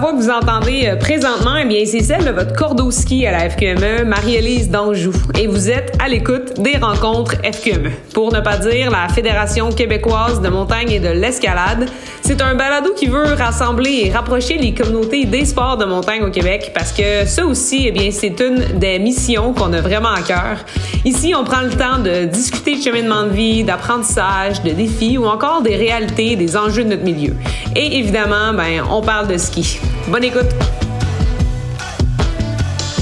voix 0.00 0.12
que 0.12 0.18
vous 0.18 0.30
entendez 0.30 0.86
euh, 0.86 0.96
présentement, 0.96 1.56
eh 1.60 1.66
bien, 1.66 1.84
c'est 1.84 2.02
celle 2.02 2.24
de 2.24 2.30
votre 2.30 2.54
cordeau 2.54 2.90
ski 2.90 3.26
à 3.26 3.32
la 3.32 3.50
FQME, 3.50 4.04
Marie-Élise 4.06 4.70
d'Anjou. 4.70 5.12
Et 5.38 5.46
vous 5.46 5.68
êtes 5.68 5.94
à 6.02 6.08
l'écoute 6.08 6.58
des 6.58 6.78
rencontres 6.78 7.34
FQME. 7.44 7.90
Pour 8.14 8.32
ne 8.32 8.40
pas 8.40 8.56
dire 8.56 8.90
la 8.90 9.08
Fédération 9.08 9.70
québécoise 9.70 10.40
de 10.40 10.48
montagne 10.48 10.90
et 10.90 11.00
de 11.00 11.10
l'escalade. 11.10 11.86
C'est 12.22 12.40
un 12.40 12.54
balado 12.54 12.92
qui 12.94 13.06
veut 13.06 13.34
rassembler 13.34 14.04
et 14.04 14.10
rapprocher 14.10 14.56
les 14.56 14.72
communautés 14.72 15.26
des 15.26 15.44
sports 15.44 15.76
de 15.76 15.84
montagne 15.84 16.22
au 16.22 16.30
Québec 16.30 16.72
parce 16.74 16.92
que 16.92 17.26
ça 17.26 17.44
aussi, 17.44 17.84
eh 17.86 17.92
bien, 17.92 18.10
c'est 18.10 18.40
une 18.40 18.78
des 18.78 18.98
missions 18.98 19.52
qu'on 19.52 19.72
a 19.74 19.80
vraiment 19.82 20.12
à 20.12 20.22
cœur. 20.22 20.64
Ici, 21.04 21.34
on 21.36 21.44
prend 21.44 21.62
le 21.62 21.70
temps 21.70 21.98
de 21.98 22.24
discuter 22.24 22.76
de 22.76 22.82
cheminement 22.82 23.24
de 23.24 23.30
vie, 23.30 23.64
d'apprentissage, 23.64 24.62
de 24.62 24.70
défis 24.70 25.18
ou 25.18 25.26
encore 25.26 25.60
des 25.60 25.76
réalités, 25.76 26.36
des 26.36 26.56
enjeux 26.56 26.84
de 26.84 26.90
notre 26.90 27.04
milieu. 27.04 27.34
Et 27.76 27.98
évidemment, 27.98 28.54
ben, 28.54 28.82
on 28.90 29.02
parle 29.02 29.28
de 29.28 29.36
ski. 29.36 29.80
Bonne 30.08 30.24
écoute! 30.24 30.48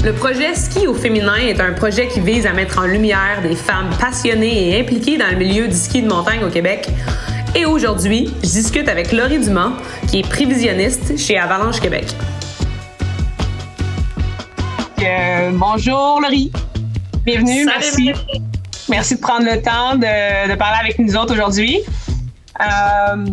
Le 0.03 0.13
projet 0.13 0.55
Ski 0.55 0.87
au 0.87 0.93
féminin 0.93 1.35
est 1.35 1.59
un 1.59 1.73
projet 1.73 2.07
qui 2.07 2.21
vise 2.21 2.45
à 2.45 2.53
mettre 2.53 2.79
en 2.79 2.85
lumière 2.85 3.41
des 3.43 3.55
femmes 3.55 3.89
passionnées 3.99 4.69
et 4.69 4.79
impliquées 4.79 5.17
dans 5.17 5.29
le 5.29 5.35
milieu 5.35 5.67
du 5.67 5.75
ski 5.75 6.01
de 6.01 6.07
montagne 6.07 6.43
au 6.43 6.49
Québec. 6.49 6.87
Et 7.53 7.65
aujourd'hui, 7.65 8.33
je 8.41 8.47
discute 8.47 8.87
avec 8.87 9.11
Laurie 9.11 9.39
Dumont, 9.39 9.73
qui 10.07 10.19
est 10.19 10.27
prévisionniste 10.29 11.17
chez 11.17 11.37
Avalanche 11.37 11.81
Québec. 11.81 12.05
Euh, 15.01 15.51
bonjour 15.53 16.21
Laurie. 16.21 16.51
Bienvenue, 17.25 17.65
merci. 17.65 18.13
Merci 18.89 19.15
de 19.15 19.19
prendre 19.19 19.45
le 19.45 19.61
temps 19.61 19.95
de, 19.95 20.55
parler 20.55 20.77
avec 20.81 20.99
nous 20.99 21.15
autres 21.15 21.33
aujourd'hui. 21.33 21.79
Euh, 22.61 23.25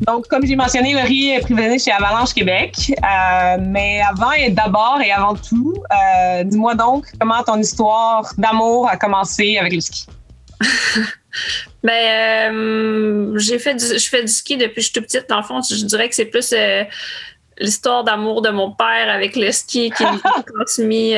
donc, 0.00 0.26
comme 0.28 0.46
j'ai 0.46 0.56
mentionné, 0.56 0.94
Laurie 0.94 1.30
est 1.30 1.40
prévisionniste 1.40 1.86
chez 1.86 1.92
Avalanche 1.92 2.34
Québec. 2.34 2.74
Euh, 2.90 3.56
mais 3.60 4.00
avant 4.00 4.32
et 4.32 4.50
d'abord 4.50 5.00
et 5.04 5.12
avant 5.12 5.34
tout, 5.34 5.74
dis-moi 6.44 6.74
donc 6.74 7.06
comment 7.20 7.42
ton 7.42 7.58
histoire 7.58 8.32
d'amour 8.36 8.88
a 8.88 8.96
commencé 8.96 9.58
avec 9.58 9.72
le 9.72 9.80
ski? 9.80 10.06
ben, 11.82 13.38
j'ai 13.38 13.58
fait 13.58 13.78
je 13.78 14.08
fais 14.08 14.22
du 14.22 14.28
ski 14.28 14.56
depuis 14.56 14.76
que 14.76 14.80
je 14.80 14.86
suis 14.86 14.92
toute 14.92 15.04
petite. 15.04 15.28
Dans 15.28 15.38
le 15.38 15.42
fond, 15.42 15.60
je 15.62 15.84
dirais 15.84 16.08
que 16.08 16.14
c'est 16.14 16.26
plus 16.26 16.54
l'histoire 17.58 18.04
d'amour 18.04 18.42
de 18.42 18.50
mon 18.50 18.72
père 18.72 19.10
avec 19.10 19.36
le 19.36 19.50
ski 19.52 19.90
qui 19.90 20.02
m'a 20.02 20.18
transmis 20.54 21.12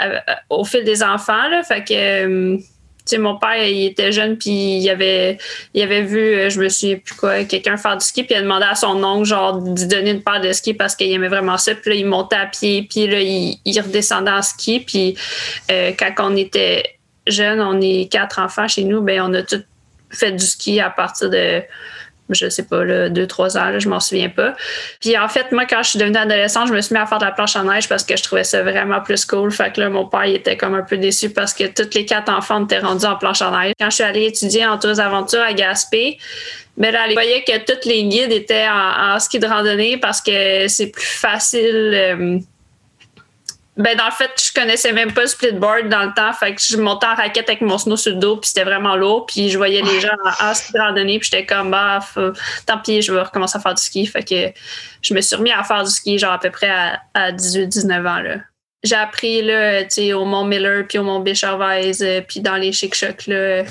euh, 0.00 0.20
au 0.50 0.64
fil 0.64 0.84
des 0.84 1.02
enfants. 1.02 1.48
Là. 1.48 1.62
Fait 1.62 1.84
que, 1.84 1.94
euh, 1.94 2.58
sais, 3.06 3.18
mon 3.18 3.36
père, 3.36 3.64
il 3.66 3.86
était 3.86 4.12
jeune, 4.12 4.36
puis 4.36 4.78
il 4.78 4.90
avait, 4.90 5.38
avait 5.74 6.02
vu, 6.02 6.18
euh, 6.18 6.50
je 6.50 6.60
me 6.60 6.68
souviens 6.68 6.96
plus 6.96 7.14
quoi, 7.14 7.44
quelqu'un 7.44 7.76
faire 7.76 7.96
du 7.96 8.04
ski, 8.04 8.24
puis 8.24 8.34
il 8.34 8.38
a 8.38 8.42
demandé 8.42 8.66
à 8.68 8.74
son 8.74 9.02
oncle, 9.02 9.24
genre, 9.24 9.58
lui 9.58 9.86
donner 9.86 10.10
une 10.10 10.22
paire 10.22 10.40
de 10.40 10.52
ski 10.52 10.74
parce 10.74 10.94
qu'il 10.96 11.12
aimait 11.12 11.28
vraiment 11.28 11.58
ça. 11.58 11.74
Puis 11.74 11.90
là, 11.90 11.96
il 11.96 12.06
montait 12.06 12.36
à 12.36 12.46
pied, 12.46 12.86
puis 12.88 13.06
là, 13.06 13.20
il, 13.20 13.80
redescendait 13.80 14.30
en 14.30 14.42
ski. 14.42 14.80
Puis 14.80 15.16
quand 15.68 16.12
on 16.20 16.36
était 16.36 16.96
jeune, 17.26 17.60
on 17.60 17.80
est 17.80 18.10
quatre 18.10 18.38
enfants 18.38 18.68
chez 18.68 18.84
nous, 18.84 19.00
ben 19.02 19.20
on 19.22 19.34
a 19.34 19.42
tous 19.42 19.62
fait 20.10 20.32
du 20.32 20.44
ski 20.44 20.80
à 20.80 20.90
partir 20.90 21.30
de 21.30 21.62
je 22.30 22.48
sais 22.48 22.64
pas, 22.64 22.84
là, 22.84 23.08
deux, 23.08 23.26
trois 23.26 23.56
ans, 23.56 23.70
là, 23.70 23.78
je 23.78 23.88
m'en 23.88 24.00
souviens 24.00 24.28
pas. 24.28 24.54
Puis 25.00 25.16
en 25.16 25.28
fait, 25.28 25.52
moi, 25.52 25.64
quand 25.66 25.82
je 25.82 25.90
suis 25.90 25.98
devenue 25.98 26.18
adolescente, 26.18 26.68
je 26.68 26.72
me 26.72 26.80
suis 26.80 26.94
mis 26.94 27.00
à 27.00 27.06
faire 27.06 27.18
de 27.18 27.24
la 27.24 27.32
planche 27.32 27.56
à 27.56 27.62
neige 27.62 27.88
parce 27.88 28.04
que 28.04 28.16
je 28.16 28.22
trouvais 28.22 28.44
ça 28.44 28.62
vraiment 28.62 29.00
plus 29.00 29.24
cool. 29.24 29.50
Fait 29.50 29.72
que 29.72 29.80
là, 29.80 29.88
mon 29.88 30.06
père, 30.06 30.24
il 30.26 30.36
était 30.36 30.56
comme 30.56 30.74
un 30.74 30.82
peu 30.82 30.96
déçu 30.96 31.30
parce 31.30 31.54
que 31.54 31.64
tous 31.64 31.94
les 31.94 32.04
quatre 32.04 32.32
enfants 32.32 32.64
étaient 32.64 32.78
rendus 32.78 33.06
en 33.06 33.16
planche 33.16 33.42
à 33.42 33.50
neige. 33.50 33.72
Quand 33.78 33.90
je 33.90 33.94
suis 33.96 34.04
allée 34.04 34.26
étudier 34.26 34.66
en 34.66 34.78
tourisme 34.78 35.02
aventure 35.02 35.42
à 35.42 35.52
Gaspé, 35.52 36.18
mais 36.76 36.92
là, 36.92 37.06
je 37.08 37.14
voyais 37.14 37.42
que 37.42 37.58
tous 37.64 37.88
les 37.88 38.04
guides 38.04 38.32
étaient 38.32 38.66
en, 38.68 39.18
ski 39.18 39.38
de 39.38 39.46
randonnée 39.46 39.96
parce 39.96 40.20
que 40.20 40.68
c'est 40.68 40.88
plus 40.88 41.06
facile. 41.06 41.92
Euh, 41.94 42.38
ben, 43.76 43.94
dans 43.96 44.06
le 44.06 44.12
fait, 44.12 44.30
je 44.42 44.58
connaissais 44.58 44.92
même 44.92 45.12
pas 45.12 45.22
le 45.22 45.26
splitboard 45.26 45.88
dans 45.90 46.04
le 46.04 46.14
temps. 46.14 46.32
Fait 46.32 46.54
que 46.54 46.62
je 46.62 46.78
montais 46.78 47.06
en 47.06 47.14
raquette 47.14 47.48
avec 47.48 47.60
mon 47.60 47.76
snow 47.76 47.96
sur 47.96 48.12
le 48.12 48.18
dos, 48.18 48.38
puis 48.38 48.48
c'était 48.48 48.64
vraiment 48.64 48.96
lourd. 48.96 49.26
Puis 49.26 49.50
je 49.50 49.58
voyais 49.58 49.82
les 49.82 50.00
gens 50.00 50.16
en, 50.40 50.54
ski 50.54 50.72
de 50.72 50.78
randonnée, 50.78 51.18
puis 51.18 51.28
j'étais 51.30 51.44
comme, 51.44 51.70
bah, 51.70 52.00
tant 52.64 52.78
pis, 52.78 53.02
je 53.02 53.12
vais 53.12 53.20
recommencer 53.20 53.58
à 53.58 53.60
faire 53.60 53.74
du 53.74 53.82
ski. 53.82 54.06
Fait 54.06 54.22
que 54.22 54.58
je 55.02 55.12
me 55.12 55.20
suis 55.20 55.36
remis 55.36 55.52
à 55.52 55.62
faire 55.62 55.84
du 55.84 55.90
ski, 55.90 56.18
genre 56.18 56.32
à 56.32 56.40
peu 56.40 56.50
près 56.50 56.70
à, 57.14 57.32
18-19 57.32 57.98
ans, 58.00 58.20
là. 58.20 58.36
J'ai 58.82 58.94
appris, 58.94 59.42
là, 59.42 59.82
tu 59.82 59.90
sais, 59.90 60.12
au 60.12 60.24
Mont 60.24 60.44
Miller, 60.44 60.84
puis 60.88 60.98
au 60.98 61.02
Mont 61.02 61.20
Béchervaise, 61.20 62.02
euh, 62.02 62.20
puis 62.20 62.40
dans 62.40 62.54
les 62.56 62.72
chic 62.72 62.94
chocs 62.94 63.26
là, 63.26 63.64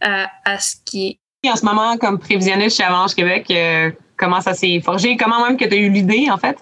à, 0.00 0.30
à 0.44 0.58
skier. 0.58 1.16
En 1.46 1.54
ce 1.54 1.64
moment, 1.64 1.96
comme 1.96 2.18
prévisionniste 2.18 2.76
chez 2.76 2.82
Avalanche 2.82 3.14
Québec, 3.14 3.46
euh, 3.50 3.90
comment 4.16 4.40
ça 4.40 4.54
s'est 4.54 4.80
forgé? 4.84 5.16
Comment 5.16 5.46
même 5.46 5.56
que 5.56 5.64
tu 5.64 5.74
as 5.74 5.76
eu 5.76 5.90
l'idée, 5.90 6.28
en 6.30 6.38
fait? 6.38 6.56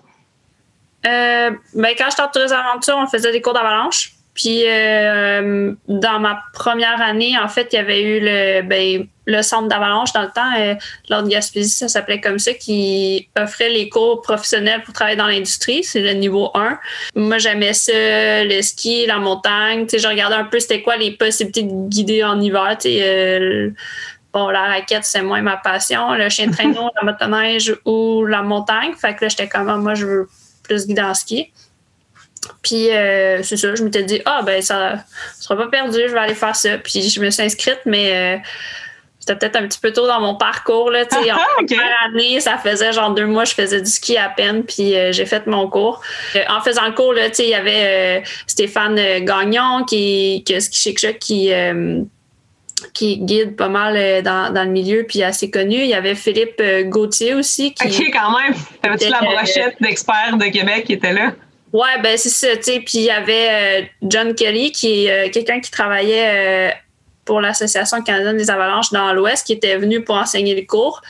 Euh, 1.07 1.51
ben, 1.75 1.95
quand 1.97 2.07
j'étais 2.11 2.23
en 2.23 2.29
tourisme 2.29 2.55
aventure, 2.55 2.97
on 2.99 3.07
faisait 3.07 3.33
des 3.33 3.41
cours 3.41 3.55
d'avalanche. 3.55 4.13
Puis 4.35 4.63
euh, 4.65 5.73
dans 5.89 6.21
ma 6.21 6.43
première 6.55 7.03
année, 7.03 7.37
en 7.39 7.49
fait, 7.49 7.69
il 7.73 7.77
y 7.77 7.79
avait 7.79 8.03
eu 8.03 8.21
le, 8.21 8.63
ben, 8.63 9.07
le 9.27 9.43
centre 9.43 9.69
d'avalanche 9.69 10.13
dans 10.13 10.23
le 10.23 10.31
temps, 10.31 10.53
euh, 10.59 10.75
lors 11.09 11.23
de 11.23 11.29
Gaspésie, 11.29 11.71
ça 11.71 11.89
s'appelait 11.89 12.21
comme 12.21 12.39
ça, 12.39 12.55
qui 12.55 13.29
offrait 13.37 13.71
les 13.71 13.89
cours 13.89 14.23
professionnels 14.23 14.83
pour 14.83 14.95
travailler 14.95 15.17
dans 15.17 15.27
l'industrie. 15.27 15.83
C'est 15.83 16.01
le 16.01 16.13
niveau 16.13 16.51
1. 16.55 16.79
Moi, 17.17 17.39
j'aimais 17.39 17.73
ça, 17.73 17.93
le 17.93 18.63
ski, 18.63 19.07
la 19.07 19.19
montagne. 19.19 19.87
Tu 19.87 19.91
sais, 19.91 19.99
je 19.99 20.09
regardais 20.09 20.37
un 20.37 20.45
peu 20.45 20.61
c'était 20.61 20.83
quoi 20.83 20.97
les 20.97 21.11
possibilités 21.13 21.65
de 21.65 21.89
guider 21.89 22.23
en 22.23 22.41
hiver. 22.41 22.77
Tu 22.81 22.89
sais, 22.89 23.01
euh, 23.03 23.71
bon, 24.33 24.49
la 24.49 24.63
raquette, 24.63 25.05
c'est 25.05 25.23
moins 25.23 25.43
ma 25.43 25.57
passion. 25.57 26.15
Le 26.15 26.29
chien 26.29 26.47
de 26.47 26.53
traîneau, 26.53 26.91
la 27.01 27.13
motoneige 27.13 27.75
ou 27.85 28.25
la 28.27 28.43
montagne. 28.43 28.93
Fait 28.95 29.15
que 29.17 29.25
là, 29.25 29.29
j'étais 29.29 29.49
comme, 29.49 29.69
ah, 29.69 29.77
moi, 29.77 29.95
je 29.95 30.07
veux 30.07 30.29
plus 30.71 30.87
guider 30.87 31.03
en 31.03 31.15
ski. 31.15 31.53
Puis 32.63 32.91
euh, 32.91 33.43
c'est 33.43 33.57
ça, 33.57 33.75
je 33.75 33.83
m'étais 33.83 34.03
dit, 34.03 34.23
ah 34.25 34.43
ben 34.45 34.63
ça 34.63 34.93
ne 34.95 34.99
sera 35.43 35.57
pas 35.57 35.67
perdu, 35.67 35.99
je 36.07 36.13
vais 36.13 36.19
aller 36.19 36.35
faire 36.35 36.57
ça. 36.57 36.79
Puis 36.79 37.03
je 37.03 37.21
me 37.21 37.31
suis 37.31 37.43
inscrite, 37.43 37.81
mais 37.85 38.13
euh, 38.13 38.39
c'était 39.19 39.37
peut-être 39.37 39.57
un 39.57 39.67
petit 39.67 39.79
peu 39.79 39.93
tôt 39.93 40.07
dans 40.07 40.21
mon 40.21 40.37
parcours. 40.37 40.91
Là, 40.91 41.03
en 41.03 41.17
ah, 41.33 41.47
première 41.57 41.97
année, 42.07 42.41
ça 42.41 42.57
faisait 42.57 42.93
genre 42.93 43.13
deux 43.13 43.27
mois, 43.27 43.45
je 43.45 43.55
faisais 43.55 43.81
du 43.81 43.91
ski 43.91 44.17
à 44.17 44.31
peine, 44.31 44.65
puis 44.65 44.97
euh, 44.97 45.13
j'ai 45.13 45.27
fait 45.27 45.47
mon 45.47 45.69
cours. 45.69 46.01
en 46.49 46.61
faisant 46.61 46.87
le 46.87 46.93
cours, 46.93 47.15
il 47.15 47.49
y 47.49 47.55
avait 47.55 48.23
Stéphane 48.47 48.97
Gagnon 49.25 49.85
qui, 49.85 50.43
qui 50.47 50.61
Ski 50.61 50.97
Chic 50.97 51.19
qui 51.19 51.53
qui 52.93 53.19
guide 53.19 53.57
pas 53.57 53.69
mal 53.69 53.97
euh, 53.97 54.23
dans, 54.23 54.53
dans, 54.53 54.65
le 54.65 54.71
milieu, 54.71 55.05
puis 55.07 55.23
assez 55.23 55.51
connu. 55.51 55.77
Il 55.77 55.89
y 55.89 55.95
avait 55.95 56.15
Philippe 56.15 56.61
euh, 56.61 56.85
Gauthier 56.85 57.35
aussi. 57.35 57.75
Qui 57.75 57.89
OK, 57.89 58.11
quand 58.13 58.39
même. 58.39 58.55
T'avais-tu 58.83 59.09
la 59.09 59.21
brochette 59.21 59.77
d'experts 59.81 60.37
de 60.37 60.47
Québec 60.47 60.85
qui 60.85 60.95
était 60.95 61.13
là? 61.13 61.33
Ouais, 61.73 62.01
ben 62.03 62.17
c'est 62.17 62.31
ça, 62.31 62.57
tu 62.57 62.65
sais. 62.65 62.81
Puis 62.81 62.99
il 62.99 63.05
y 63.05 63.11
avait 63.11 63.83
euh, 63.83 63.87
John 64.03 64.35
Kelly, 64.35 64.73
qui 64.73 65.07
est 65.07 65.31
quelqu'un 65.31 65.61
qui 65.61 65.71
travaillait 65.71 66.75
pour 67.25 67.41
l'Association 67.41 68.03
canadienne 68.03 68.37
des 68.37 68.51
avalanches 68.51 68.91
dans 68.91 69.13
l'Ouest, 69.13 69.47
qui 69.47 69.53
était 69.53 69.77
venu 69.77 70.03
pour 70.03 70.17
enseigner 70.17 70.55
les 70.55 70.67
cours. 70.67 71.01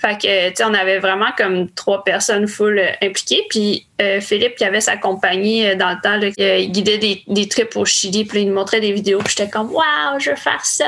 Fait 0.00 0.16
que, 0.16 0.48
tu 0.48 0.56
sais, 0.56 0.64
on 0.64 0.72
avait 0.72 0.98
vraiment 0.98 1.30
comme 1.36 1.68
trois 1.72 2.02
personnes 2.04 2.48
full 2.48 2.78
euh, 2.78 2.90
impliquées. 3.02 3.44
Puis 3.50 3.86
euh, 4.00 4.22
Philippe, 4.22 4.56
qui 4.56 4.64
avait 4.64 4.80
sa 4.80 4.96
compagnie 4.96 5.66
euh, 5.66 5.74
dans 5.74 5.90
le 5.90 6.00
temps, 6.00 6.18
il 6.38 6.72
guidait 6.72 6.96
des, 6.96 7.22
des 7.26 7.48
trips 7.48 7.76
au 7.76 7.84
Chili, 7.84 8.24
puis 8.24 8.40
il 8.40 8.48
nous 8.48 8.54
montrait 8.54 8.80
des 8.80 8.92
vidéos. 8.92 9.18
Puis 9.18 9.34
j'étais 9.36 9.50
comme, 9.50 9.70
waouh, 9.70 10.18
je 10.18 10.30
veux 10.30 10.36
faire 10.36 10.64
ça! 10.64 10.86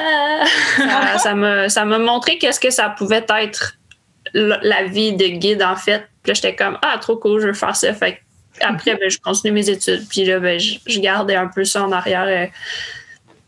ça 1.19 1.35
m'a 1.35 1.69
ça 1.69 1.85
m'a 1.85 1.99
montré 1.99 2.39
qu'est-ce 2.39 2.59
que 2.59 2.71
ça 2.71 2.89
pouvait 2.89 3.25
être 3.29 3.77
la 4.33 4.85
vie 4.85 5.13
de 5.13 5.27
guide, 5.27 5.63
en 5.63 5.77
fait. 5.77 6.07
Puis 6.23 6.31
là, 6.31 6.35
j'étais 6.35 6.57
comme, 6.57 6.79
ah, 6.81 6.97
trop 6.99 7.17
cool, 7.17 7.43
je 7.43 7.49
veux 7.49 7.53
faire 7.53 7.77
ça. 7.77 7.93
Fait 7.93 8.19
après, 8.61 8.95
ben, 8.97 9.11
je 9.11 9.19
continue 9.19 9.53
mes 9.53 9.69
études. 9.69 10.09
Puis 10.09 10.25
là, 10.25 10.39
ben, 10.39 10.59
je, 10.59 10.77
je 10.87 11.01
gardais 11.01 11.37
un 11.37 11.49
peu 11.49 11.65
ça 11.65 11.85
en 11.85 11.93
arrière 11.93 12.49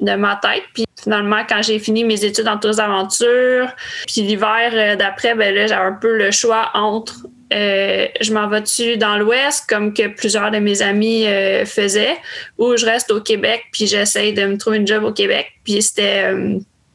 de 0.01 0.15
ma 0.15 0.37
tête. 0.37 0.65
Puis 0.75 0.85
finalement, 1.05 1.43
quand 1.49 1.63
j'ai 1.63 1.79
fini 1.79 2.03
mes 2.03 2.25
études 2.25 2.49
en 2.49 2.59
tourisme 2.59 2.81
d'aventure, 2.81 3.69
puis 4.07 4.23
l'hiver 4.23 4.71
euh, 4.73 4.97
d'après, 4.97 5.35
ben 5.35 5.55
là, 5.55 5.67
j'avais 5.67 5.87
un 5.87 5.93
peu 5.93 6.17
le 6.17 6.31
choix 6.31 6.71
entre 6.75 7.27
euh, 7.53 8.07
je 8.21 8.33
m'en 8.33 8.49
vais-tu 8.49 8.97
dans 8.97 9.17
l'Ouest, 9.17 9.67
comme 9.69 9.95
que 9.95 10.09
plusieurs 10.09 10.51
de 10.51 10.59
mes 10.59 10.83
amis 10.83 11.27
euh, 11.27 11.65
faisaient, 11.65 12.17
ou 12.59 12.77
je 12.77 12.85
reste 12.85 13.11
au 13.13 13.21
Québec, 13.21 13.65
puis 13.71 13.87
j'essaye 13.87 14.33
de 14.33 14.45
me 14.47 14.57
trouver 14.57 14.79
une 14.79 14.87
job 14.87 15.05
au 15.05 15.13
Québec. 15.13 15.53
Puis 15.63 15.81
c'était 15.83 16.35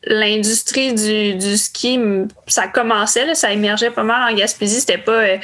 l'industrie 0.06 0.94
du, 0.94 1.36
du, 1.36 1.58
ski, 1.58 2.00
ça 2.48 2.68
commençait, 2.68 3.36
ça 3.36 3.52
émergeait 3.52 3.92
pas 3.92 4.04
mal 4.04 4.32
en 4.32 4.36
Gaspésie. 4.36 4.80
C'était 4.80 4.98
pas 4.98 5.12
euh, 5.12 5.38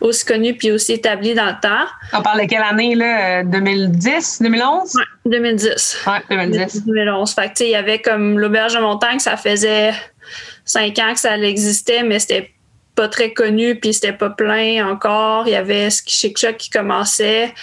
aussi 0.00 0.24
connu 0.24 0.54
puis 0.54 0.72
aussi 0.72 0.94
établi 0.94 1.34
dans 1.34 1.46
le 1.46 1.60
temps. 1.60 1.86
On 2.12 2.22
parle 2.22 2.42
de 2.42 2.46
quelle 2.46 2.62
année, 2.62 2.94
là? 2.94 3.44
2010, 3.44 4.42
2011? 4.42 4.92
Oui, 4.94 5.02
2010. 5.26 6.04
Oui, 6.06 6.12
2010. 6.28 6.86
2011. 6.86 7.34
Fait 7.34 7.52
que, 7.52 7.64
il 7.64 7.70
y 7.70 7.76
avait 7.76 8.00
comme 8.00 8.38
l'auberge 8.38 8.74
de 8.74 8.80
montagne, 8.80 9.20
ça 9.20 9.36
faisait 9.36 9.92
cinq 10.64 10.98
ans 10.98 11.12
que 11.12 11.20
ça 11.20 11.36
existait, 11.38 12.02
mais 12.02 12.18
c'était 12.18 12.52
pas 12.96 13.08
très 13.08 13.32
connu 13.32 13.78
puis 13.78 13.94
c'était 13.94 14.12
pas 14.12 14.30
plein 14.30 14.86
encore. 14.88 15.46
Il 15.46 15.52
y 15.52 15.56
avait 15.56 15.88
Ski 15.90 16.34
Chic 16.36 16.56
qui 16.56 16.70
commençait. 16.70 17.54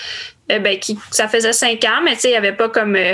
Eh 0.49 0.59
ben, 0.59 0.79
qui, 0.79 0.97
ça 1.11 1.27
faisait 1.27 1.51
cinq 1.51 1.83
ans, 1.83 2.01
mais 2.03 2.13
il 2.23 2.29
n'y 2.29 2.35
avait 2.35 2.53
pas 2.53 2.69
comme... 2.69 2.95
Euh, 2.95 3.13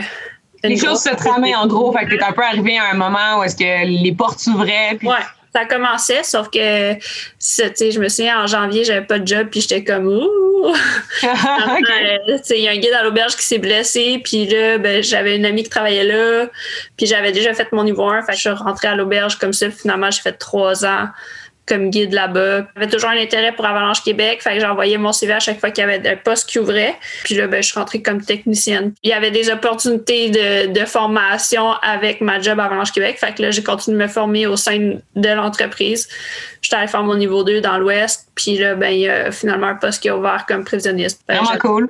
les 0.64 0.78
choses 0.78 1.02
se 1.02 1.14
tramaient 1.16 1.56
en 1.56 1.68
gros. 1.68 1.92
Fait 1.92 2.06
que 2.06 2.16
t'es 2.16 2.24
un 2.24 2.32
peu 2.32 2.44
arrivé 2.44 2.78
à 2.78 2.92
un 2.92 2.96
moment 2.96 3.40
où 3.40 3.44
est-ce 3.44 3.56
que 3.56 3.86
les 3.86 4.12
portes 4.14 4.40
s'ouvraient. 4.40 4.96
Puis... 4.98 5.08
Ouais. 5.08 5.16
Ça 5.54 5.66
commençait, 5.66 6.24
sauf 6.24 6.50
que, 6.50 6.58
je 6.60 8.00
me 8.00 8.10
souviens, 8.10 8.44
en 8.44 8.48
janvier, 8.48 8.84
j'avais 8.86 9.06
pas 9.06 9.20
de 9.20 9.28
job, 9.28 9.50
puis 9.52 9.62
j'étais 9.62 9.84
comme, 9.84 10.08
ouh! 10.08 10.74
Euh, 11.24 12.38
il 12.50 12.62
y 12.62 12.68
a 12.68 12.72
un 12.72 12.78
guide 12.78 12.94
à 12.94 13.04
l'auberge 13.04 13.36
qui 13.36 13.44
s'est 13.44 13.60
blessé, 13.60 14.20
puis 14.24 14.48
là, 14.48 14.78
ben, 14.78 15.04
j'avais 15.04 15.36
une 15.36 15.46
amie 15.46 15.64
qui 15.64 15.70
travaillait 15.70 16.06
là, 16.06 16.48
puis 16.98 17.06
j'avais 17.06 17.32
déjà 17.32 17.54
fait 17.54 17.72
mon 17.72 17.84
niveau 17.84 18.08
1, 18.08 18.24
fait 18.24 18.32
que 18.32 18.38
je 18.38 18.42
suis 18.42 18.50
rentrée 18.50 18.88
à 18.88 18.96
l'auberge 18.96 19.38
comme 19.38 19.54
ça, 19.54 19.70
finalement, 19.70 20.10
j'ai 20.10 20.22
fait 20.22 20.34
trois 20.34 20.86
ans 20.86 21.10
comme 21.66 21.90
guide 21.90 22.14
là-bas. 22.14 22.68
J'avais 22.76 22.90
toujours 22.90 23.10
un 23.10 23.18
intérêt 23.18 23.54
pour 23.54 23.66
Avalanche 23.66 24.04
Québec, 24.04 24.42
fait 24.42 24.56
que 24.56 24.60
j'envoyais 24.60 24.98
mon 24.98 25.14
CV 25.14 25.34
à 25.34 25.40
chaque 25.40 25.60
fois 25.60 25.72
qu'il 25.72 25.84
y 25.84 25.88
avait 25.90 26.08
un 26.10 26.18
poste 26.18 26.50
qui 26.50 26.60
ouvrait. 26.60 26.96
Puis 27.24 27.36
là, 27.36 27.48
ben, 27.48 27.64
je 27.64 27.70
suis 27.70 27.80
rentrée 27.80 28.02
comme 28.02 28.22
technicienne. 28.22 28.94
Il 29.04 29.10
y 29.10 29.14
avait 29.14 29.32
des 29.32 29.50
opportunités 29.50 30.30
de, 30.30 30.74
de 30.74 30.86
formation 30.86 31.72
avec 31.82 32.22
ma 32.22 32.42
job 32.42 32.60
Avalanche 32.60 32.92
Québec, 32.92 33.18
fait 33.20 33.34
que 33.34 33.42
là, 33.42 33.52
j'ai 33.52 33.64
continué 33.64 33.98
de 33.98 34.04
me 34.04 34.08
former 34.10 34.48
au 34.48 34.56
sein 34.56 34.98
de 35.16 35.30
l'entreprise. 35.30 36.08
J'étais 36.62 36.76
allée 36.76 36.88
faire 36.88 37.04
mon 37.04 37.16
niveau 37.16 37.44
2 37.44 37.62
dans 37.62 37.78
l'Ouest, 37.78 38.28
puis 38.36 38.58
là, 38.58 38.76
ben, 38.76 38.90
il 38.90 39.00
y 39.00 39.10
a 39.10 39.32
finalement 39.32 39.68
un 39.68 39.76
poste 39.76 40.02
qui 40.02 40.10
est 40.10 40.12
ouvert 40.12 40.46
comme 40.48 40.64
prévisionniste. 40.64 41.22
Vraiment 41.28 41.58
cool. 41.60 41.90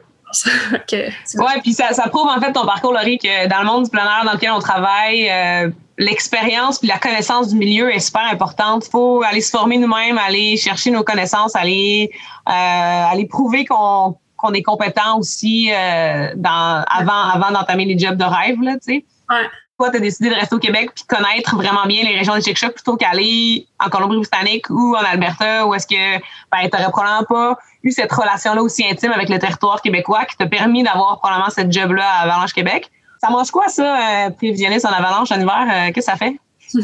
Okay. 0.74 1.14
Ouais, 1.36 1.62
puis 1.62 1.74
ça, 1.74 1.94
ça, 1.94 2.10
prouve 2.10 2.28
en 2.28 2.40
fait 2.40 2.52
ton 2.54 2.66
parcours, 2.66 2.94
Laurie, 2.94 3.18
que 3.18 3.48
dans 3.48 3.60
le 3.60 3.66
monde 3.66 3.84
du 3.86 3.90
plein 3.90 4.04
air 4.06 4.26
dans 4.26 4.34
lequel 4.34 4.52
on 4.52 4.60
travaille, 4.60 5.30
euh, 5.30 5.70
l'expérience 5.98 6.80
puis 6.80 6.88
la 6.88 6.98
connaissance 6.98 7.50
du 7.50 7.56
milieu 7.56 7.94
est 7.94 8.00
super 8.00 8.26
importante. 8.32 8.86
Il 8.88 8.92
faut 8.92 9.24
aller 9.24 9.42
se 9.42 9.52
former 9.52 9.78
nous-mêmes, 9.78 10.18
aller 10.18 10.58
chercher 10.58 10.92
nos 10.92 11.04
connaissances, 11.04 11.56
aller 11.56 12.10
euh, 12.50 12.52
aller 12.52 13.26
prouver 13.26 13.66
qu'on 13.66 14.18
qu'on 14.36 14.54
est 14.54 14.64
compétent 14.64 15.20
aussi 15.20 15.72
euh, 15.72 16.32
dans 16.36 16.84
avant 16.90 17.30
avant 17.34 17.52
d'entamer 17.52 17.86
les 17.86 17.98
jobs 17.98 18.18
de 18.18 18.26
rêve 18.26 18.62
là, 18.62 18.74
tu 18.74 18.80
sais. 18.82 19.06
Ouais. 19.30 19.50
Toi, 19.80 19.90
tu 19.90 19.98
as 19.98 20.00
décidé 20.00 20.30
de 20.30 20.36
rester 20.36 20.54
au 20.56 20.60
Québec 20.60 20.92
puis 20.94 21.04
connaître 21.08 21.56
vraiment 21.56 21.86
bien 21.88 22.04
les 22.04 22.16
régions 22.16 22.36
de 22.36 22.42
Chic 22.42 22.60
plutôt 22.60 22.96
qu'aller 22.96 23.66
en 23.80 23.90
Colombie-Britannique 23.90 24.70
ou 24.70 24.96
en 24.96 25.04
Alberta 25.04 25.66
où 25.66 25.74
est-ce 25.74 25.88
que 25.88 26.18
ben, 26.52 26.70
tu 26.70 26.70
n'aurais 26.78 26.92
probablement 26.92 27.24
pas 27.24 27.58
eu 27.82 27.92
cette 27.92 28.12
relation-là 28.12 28.62
aussi 28.62 28.86
intime 28.88 29.12
avec 29.12 29.30
le 29.30 29.40
territoire 29.40 29.82
québécois 29.82 30.26
qui 30.26 30.38
t'a 30.38 30.46
permis 30.46 30.84
d'avoir 30.84 31.20
probablement 31.20 31.50
cette 31.50 31.72
job-là 31.72 32.08
à 32.08 32.22
Avalanche 32.22 32.54
Québec? 32.54 32.92
Ça 33.20 33.32
mange 33.32 33.50
quoi, 33.50 33.68
ça, 33.68 34.28
euh, 34.28 34.30
prévisionniste 34.30 34.86
en 34.86 34.92
avalanche 34.92 35.32
en 35.32 35.40
hiver? 35.40 35.66
Euh, 35.68 35.92
qu'est-ce 35.92 36.06
que 36.06 36.12
ça 36.12 36.18
fait? 36.18 36.38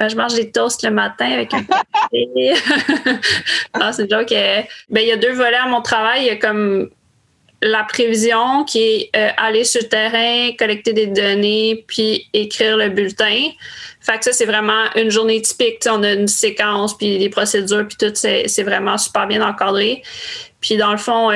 Euh, 0.00 0.08
je 0.08 0.14
mange 0.14 0.34
des 0.34 0.52
toasts 0.52 0.84
le 0.84 0.90
matin 0.90 1.28
avec 1.32 1.52
un 1.52 1.62
café. 1.64 2.54
non, 3.76 3.92
c'est 3.92 4.08
joke. 4.08 4.28
Ben, 4.28 5.00
il 5.00 5.08
y 5.08 5.12
a 5.12 5.16
deux 5.16 5.32
volets 5.32 5.56
à 5.56 5.66
mon 5.66 5.82
travail. 5.82 6.22
Il 6.22 6.26
y 6.26 6.30
a 6.30 6.36
comme 6.36 6.88
la 7.60 7.84
prévision 7.84 8.64
qui 8.64 8.80
est 8.82 9.10
aller 9.36 9.64
sur 9.64 9.82
le 9.82 9.88
terrain, 9.88 10.52
collecter 10.58 10.92
des 10.92 11.06
données, 11.06 11.84
puis 11.86 12.28
écrire 12.32 12.76
le 12.76 12.88
bulletin. 12.88 13.50
Fait 14.00 14.18
que 14.18 14.24
ça, 14.24 14.32
c'est 14.32 14.46
vraiment 14.46 14.84
une 14.96 15.10
journée 15.10 15.42
typique. 15.42 15.84
on 15.90 16.02
a 16.02 16.12
une 16.12 16.28
séquence, 16.28 16.96
puis 16.96 17.18
des 17.18 17.28
procédures, 17.28 17.86
puis 17.86 17.96
tout, 17.98 18.12
c'est 18.14 18.62
vraiment 18.62 18.96
super 18.96 19.26
bien 19.26 19.46
encadré. 19.46 20.02
Puis 20.60 20.76
dans 20.76 20.92
le 20.92 20.98
fond, 20.98 21.30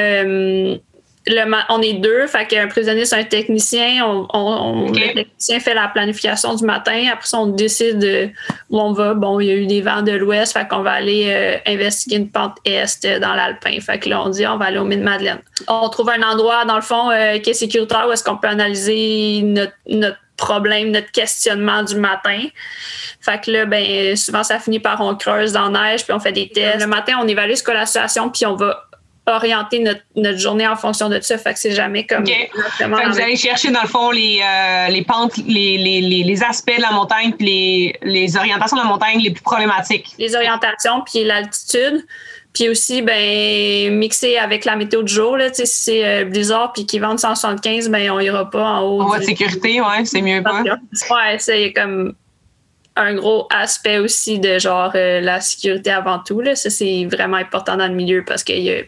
on 1.69 1.83
est 1.83 1.95
deux, 1.95 2.27
fait 2.27 2.47
qu'un 2.47 2.67
prisonnier, 2.67 3.05
c'est 3.05 3.17
un 3.17 3.25
technicien. 3.25 4.05
On, 4.05 4.89
Le 4.93 5.15
technicien 5.15 5.61
fait 5.61 5.75
la 5.75 5.89
planification 5.89 6.55
du 6.55 6.65
matin. 6.65 7.05
Après 7.13 7.27
ça, 7.27 7.39
on 7.39 7.47
décide 7.47 8.33
où 8.71 8.81
on 8.81 8.93
va. 8.93 9.15
Bon, 9.15 9.39
il 9.39 9.47
y 9.47 9.51
a 9.51 9.55
eu 9.55 9.67
des 9.67 9.81
vents 9.81 10.03
de 10.03 10.13
l'ouest, 10.13 10.53
fait 10.53 10.67
qu'on 10.67 10.83
va 10.83 10.93
aller 10.93 11.27
euh, 11.29 11.59
investiguer 11.67 12.17
une 12.17 12.31
pente 12.31 12.57
est 12.65 13.07
dans 13.21 13.35
l'Alpin. 13.35 13.79
Fait 13.81 13.99
que 13.99 14.09
là, 14.09 14.23
on 14.23 14.31
dit 14.31 14.47
on 14.47 14.57
va 14.57 14.67
aller 14.67 14.79
au 14.79 14.85
Mid-Madeleine. 14.85 15.41
On 15.69 15.89
trouve 15.89 16.11
un 16.11 16.23
endroit, 16.23 16.65
dans 16.65 16.77
le 16.77 16.83
fond, 16.83 17.11
euh, 17.11 17.39
qui 17.39 17.51
est 17.51 17.55
sécuritaire 17.55 18.07
où 18.09 18.13
est-ce 18.13 18.25
qu'on 18.25 18.37
peut 18.37 18.49
analyser 18.49 19.43
notre, 19.87 20.19
problème, 20.37 20.91
notre 20.91 21.13
questionnement 21.13 21.85
du 21.85 21.95
matin. 21.95 22.41
Fait 23.21 23.41
que 23.41 23.51
là, 23.51 23.65
ben, 23.65 24.17
souvent, 24.17 24.43
ça 24.43 24.59
finit 24.59 24.81
par 24.81 25.01
on 25.01 25.15
creuse 25.15 25.53
dans 25.53 25.69
la 25.69 25.91
neige, 25.91 26.05
puis 26.05 26.13
on 26.13 26.19
fait 26.19 26.33
des 26.33 26.49
tests. 26.49 26.81
Le 26.81 26.89
matin, 26.89 27.19
on 27.23 27.29
évalue 27.29 27.55
ce 27.55 27.63
que 27.63 27.71
la 27.71 27.87
situation, 27.87 28.29
puis 28.29 28.45
on 28.47 28.57
va 28.57 28.89
orienter 29.27 29.79
notre, 29.79 30.01
notre, 30.17 30.39
journée 30.39 30.67
en 30.67 30.77
fonction 30.77 31.09
de 31.09 31.21
ça. 31.21 31.39
Fait 31.39 31.53
que 31.53 31.59
c'est 31.59 31.73
jamais 31.73 32.07
comme. 32.07 32.25
vous 32.25 33.21
allez 33.21 33.37
chercher, 33.37 33.71
dans 33.71 33.83
le 33.83 33.89
fond, 33.89 34.11
les, 34.11 34.41
euh, 34.43 34.89
les 34.89 35.03
pentes, 35.03 35.37
les, 35.47 35.79
les, 35.79 36.01
les, 36.01 36.43
aspects 36.43 36.77
de 36.77 36.83
la 36.83 36.91
montagne, 36.91 37.33
puis 37.33 37.47
les, 37.47 37.99
les 38.03 38.37
orientations 38.37 38.77
de 38.77 38.83
la 38.83 38.89
montagne 38.89 39.21
les 39.21 39.31
plus 39.31 39.43
problématiques. 39.43 40.09
Les 40.19 40.35
orientations, 40.35 41.03
puis 41.03 41.25
l'altitude. 41.25 42.05
Puis 42.53 42.69
aussi, 42.69 43.01
ben, 43.01 43.97
mixer 43.97 44.37
avec 44.37 44.67
la 44.67 44.77
météo 44.77 45.03
du 45.03 45.13
jour, 45.13 45.39
là, 45.39 45.53
si 45.53 45.67
c'est 45.67 46.05
euh, 46.05 46.25
blizzard 46.27 46.73
puis 46.75 46.85
qu'ils 46.85 47.01
vendent 47.01 47.19
175, 47.19 47.89
ben, 47.89 48.11
on 48.11 48.21
ira 48.21 48.51
pas 48.51 48.63
en 48.63 48.83
haut. 48.83 49.01
En 49.01 49.07
voie 49.07 49.21
de 49.21 49.25
sécurité, 49.25 49.81
ouais, 49.81 50.05
c'est 50.05 50.21
mieux 50.21 50.43
pas. 50.43 50.63
Ouais, 50.63 51.39
c'est 51.39 51.73
comme 51.73 52.15
un 52.97 53.15
gros 53.15 53.47
aspect 53.51 53.99
aussi 53.99 54.39
de 54.39 54.59
genre 54.59 54.93
euh, 54.95 55.21
la 55.21 55.41
sécurité 55.41 55.91
avant 55.91 56.19
tout. 56.19 56.41
Là. 56.41 56.55
Ça, 56.55 56.69
c'est 56.69 57.07
vraiment 57.07 57.39
important 57.39 57.77
dans 57.77 57.89
le 57.89 57.95
milieu 57.95 58.23
parce 58.25 58.45
qu'il 58.45 58.61
y 58.61 58.71
a 58.71 58.83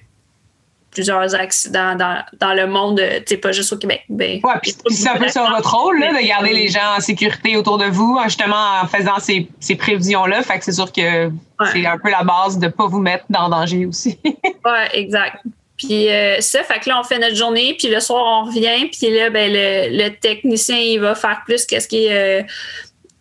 plusieurs 0.95 1.35
accidents 1.35 1.95
dans, 1.97 2.25
dans 2.41 2.55
le 2.55 2.67
monde, 2.67 3.01
euh, 3.01 3.19
tu 3.19 3.35
sais, 3.35 3.37
pas 3.37 3.53
juste 3.53 3.73
au 3.73 3.77
Québec. 3.77 4.05
Ben, 4.09 4.41
ouais, 4.43 4.55
puis 4.63 4.75
c'est 4.89 5.09
un 5.09 5.17
peu 5.17 5.29
sur 5.29 5.49
votre 5.51 5.75
rôle, 5.75 6.01
là, 6.01 6.13
de 6.13 6.27
garder 6.27 6.53
les 6.53 6.69
gens 6.69 6.97
en 6.97 7.01
sécurité 7.01 7.57
autour 7.57 7.77
de 7.79 7.87
vous, 7.87 8.19
justement 8.25 8.81
en 8.83 8.87
faisant 8.87 9.19
ces, 9.19 9.49
ces 9.61 9.75
prévisions-là. 9.75 10.43
Fait 10.43 10.59
que 10.59 10.65
c'est 10.65 10.73
sûr 10.73 10.91
que 10.91 11.31
c'est 11.73 11.87
un 11.87 11.99
peu 11.99 12.11
la 12.11 12.23
base 12.23 12.59
de 12.59 12.69
pas 12.69 12.87
vous 12.87 13.01
mettre 13.01 13.25
dans 13.29 13.49
danger 13.49 13.85
aussi. 13.87 14.19
ouais, 14.25 14.89
exact. 14.93 15.39
Puis 15.77 16.09
euh, 16.09 16.41
ça, 16.41 16.63
fait 16.63 16.79
que 16.81 16.89
là, 16.89 17.01
on 17.01 17.05
fait 17.05 17.19
notre 17.19 17.35
journée, 17.35 17.75
puis 17.79 17.89
le 17.89 17.99
soir, 18.01 18.23
on 18.25 18.47
revient, 18.47 18.89
puis 18.89 19.11
là, 19.11 19.31
ben, 19.31 19.53
le, 19.53 20.05
le 20.05 20.11
technicien, 20.11 20.79
il 20.79 21.01
va 21.01 21.15
faire 21.15 21.43
plus 21.45 21.67
qu'est-ce 21.67 21.89
qui 21.89 22.07
est 22.07 22.43
euh, 22.43 22.45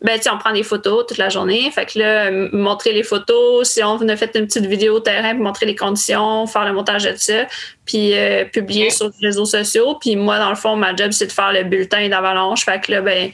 ben, 0.04 0.20
on 0.32 0.38
prend 0.38 0.52
des 0.52 0.64
photos 0.64 1.06
toute 1.08 1.18
la 1.18 1.30
journée. 1.30 1.72
Fait 1.72 1.86
que 1.86 1.98
là, 1.98 2.30
montrer 2.52 2.92
les 2.92 3.04
photos, 3.04 3.70
si 3.70 3.82
on 3.82 3.98
a 4.02 4.18
fait 4.18 4.32
une 4.36 4.48
petite 4.48 4.66
vidéo 4.66 5.00
terrain 5.00 5.34
pour 5.34 5.46
montrer 5.46 5.66
les 5.66 5.76
conditions, 5.76 6.46
faire 6.46 6.66
le 6.66 6.74
montage 6.74 7.06
de 7.06 7.14
ça, 7.16 7.46
puis 7.86 8.14
euh, 8.14 8.44
publier 8.44 8.90
sur 8.90 9.08
les 9.08 9.28
réseaux 9.28 9.46
sociaux. 9.46 9.98
Puis 10.02 10.18
moi, 10.18 10.40
dans 10.40 10.50
le 10.50 10.56
fond, 10.56 10.76
ma 10.76 10.94
job, 10.94 11.12
c'est 11.12 11.28
de 11.28 11.32
faire 11.32 11.54
le 11.54 11.64
bulletin 11.64 12.10
d'avalanche. 12.10 12.66
Fait 12.66 12.82
que 12.82 12.92
là, 12.92 13.02
ben, 13.02 13.32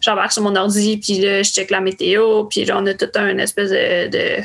j'embarque 0.00 0.32
sur 0.32 0.42
mon 0.42 0.56
ordi, 0.56 0.96
puis 0.96 1.18
là, 1.18 1.42
je 1.42 1.50
check 1.50 1.70
la 1.70 1.80
météo, 1.80 2.44
puis 2.44 2.64
là, 2.64 2.78
on 2.78 2.86
a 2.86 2.94
tout 2.94 3.10
un 3.16 3.36
espèce 3.36 3.70
de, 3.70 4.08
de 4.08 4.42